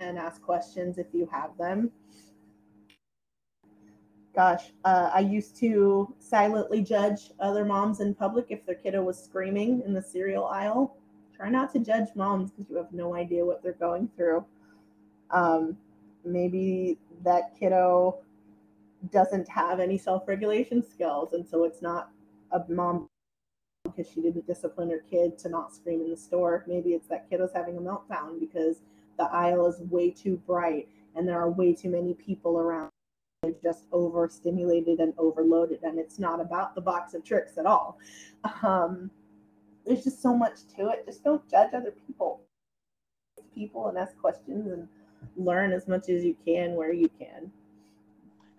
and 0.00 0.18
ask 0.18 0.42
questions 0.42 0.98
if 0.98 1.06
you 1.12 1.28
have 1.30 1.56
them 1.58 1.90
gosh, 4.34 4.72
uh, 4.84 5.10
I 5.12 5.20
used 5.20 5.56
to 5.56 6.14
silently 6.18 6.82
judge 6.82 7.30
other 7.40 7.64
moms 7.64 8.00
in 8.00 8.14
public 8.14 8.46
if 8.48 8.64
their 8.64 8.74
kiddo 8.74 9.02
was 9.02 9.22
screaming 9.22 9.82
in 9.84 9.92
the 9.92 10.02
cereal 10.02 10.46
aisle. 10.46 10.96
Try 11.36 11.50
not 11.50 11.72
to 11.72 11.78
judge 11.78 12.08
moms 12.14 12.50
because 12.50 12.70
you 12.70 12.76
have 12.76 12.92
no 12.92 13.14
idea 13.14 13.44
what 13.44 13.62
they're 13.62 13.72
going 13.72 14.08
through. 14.16 14.44
Um, 15.30 15.76
maybe 16.24 16.98
that 17.24 17.54
kiddo 17.58 18.18
doesn't 19.10 19.48
have 19.48 19.80
any 19.80 19.98
self 19.98 20.26
regulation 20.28 20.82
skills, 20.82 21.32
and 21.32 21.46
so 21.46 21.64
it's 21.64 21.82
not 21.82 22.10
a 22.52 22.62
mom 22.68 23.08
because 23.84 24.10
she 24.12 24.20
didn't 24.20 24.46
discipline 24.46 24.90
her 24.90 25.04
kid 25.10 25.38
to 25.38 25.48
not 25.48 25.74
scream 25.74 26.02
in 26.02 26.10
the 26.10 26.16
store. 26.16 26.64
Maybe 26.66 26.90
it's 26.90 27.08
that 27.08 27.28
kiddo's 27.28 27.50
having 27.54 27.76
a 27.76 27.80
meltdown 27.80 28.38
because 28.38 28.76
the 29.18 29.24
aisle 29.24 29.66
is 29.66 29.80
way 29.90 30.10
too 30.10 30.40
bright 30.46 30.88
and 31.14 31.26
there 31.26 31.38
are 31.40 31.50
way 31.50 31.74
too 31.74 31.90
many 31.90 32.14
people 32.14 32.58
around. 32.58 32.90
They're 33.42 33.52
just 33.62 33.86
overstimulated 33.92 35.00
and 35.00 35.12
overloaded 35.18 35.82
and 35.82 35.98
it's 35.98 36.18
not 36.18 36.40
about 36.40 36.74
the 36.74 36.80
box 36.80 37.14
of 37.14 37.24
Trix 37.24 37.58
at 37.58 37.66
all. 37.66 37.98
Um, 38.62 39.10
there's 39.84 40.04
just 40.04 40.22
so 40.22 40.36
much 40.36 40.60
to 40.76 40.90
it. 40.90 41.04
Just 41.06 41.24
don't 41.24 41.48
judge 41.50 41.74
other 41.74 41.92
people. 42.06 42.40
People 43.52 43.88
and 43.88 43.98
ask 43.98 44.16
questions 44.16 44.70
and 44.70 44.88
learn 45.36 45.72
as 45.72 45.88
much 45.88 46.08
as 46.08 46.24
you 46.24 46.36
can 46.44 46.74
where 46.74 46.92
you 46.92 47.10
can 47.18 47.50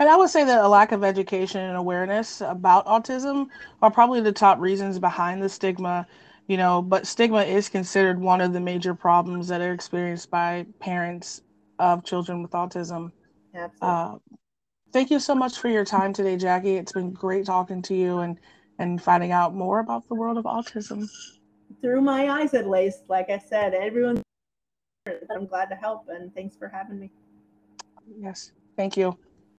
and 0.04 0.10
I 0.10 0.18
would 0.18 0.30
say 0.30 0.44
that 0.44 0.62
a 0.62 0.68
lack 0.68 0.92
of 0.92 1.02
education 1.02 1.62
and 1.62 1.78
awareness 1.78 2.42
about 2.42 2.86
autism 2.88 3.48
are 3.82 3.90
probably 3.90 4.20
the 4.20 4.34
top 4.34 4.60
reasons 4.60 5.00
behind 5.00 5.42
the 5.42 5.48
stigma, 5.48 6.06
you 6.48 6.58
know, 6.58 6.82
but 6.82 7.08
stigma 7.08 7.44
is 7.44 7.70
considered 7.70 8.20
one 8.20 8.42
of 8.42 8.52
the 8.52 8.60
major 8.60 8.94
problems 8.94 9.48
that 9.48 9.62
are 9.62 9.72
experienced 9.72 10.30
by 10.30 10.66
parents 10.82 11.40
of 11.80 12.04
children 12.04 12.42
with 12.42 12.52
autism. 12.52 13.14
Absolutely. 13.56 13.78
Uh, 13.82 14.16
thank 14.92 15.10
you 15.10 15.22
so 15.22 15.34
much 15.34 15.58
for 15.58 15.70
your 15.70 15.86
time 15.86 16.12
today, 16.12 16.36
Jackie. 16.36 16.76
It's 16.76 16.92
been 16.92 17.14
great 17.14 17.46
talking 17.46 17.82
to 17.84 17.96
you 17.96 18.20
and 18.20 18.38
and 18.80 19.02
finding 19.02 19.32
out 19.32 19.56
more 19.56 19.80
about 19.80 20.06
the 20.10 20.16
world 20.16 20.38
of 20.38 20.44
autism. 20.44 21.10
Through 21.82 22.02
my 22.02 22.30
eyes, 22.30 22.54
at 22.54 22.70
least, 22.70 23.04
like 23.08 23.30
I 23.30 23.38
said, 23.38 23.74
everyone. 23.74 24.22
I'm 25.34 25.46
glad 25.46 25.70
to 25.70 25.76
help, 25.76 26.10
and 26.10 26.36
thanks 26.36 26.58
for 26.58 26.68
having 26.68 27.00
me. 27.00 27.10
Yes, 28.20 28.52
thank 28.76 28.98
you. 28.98 29.18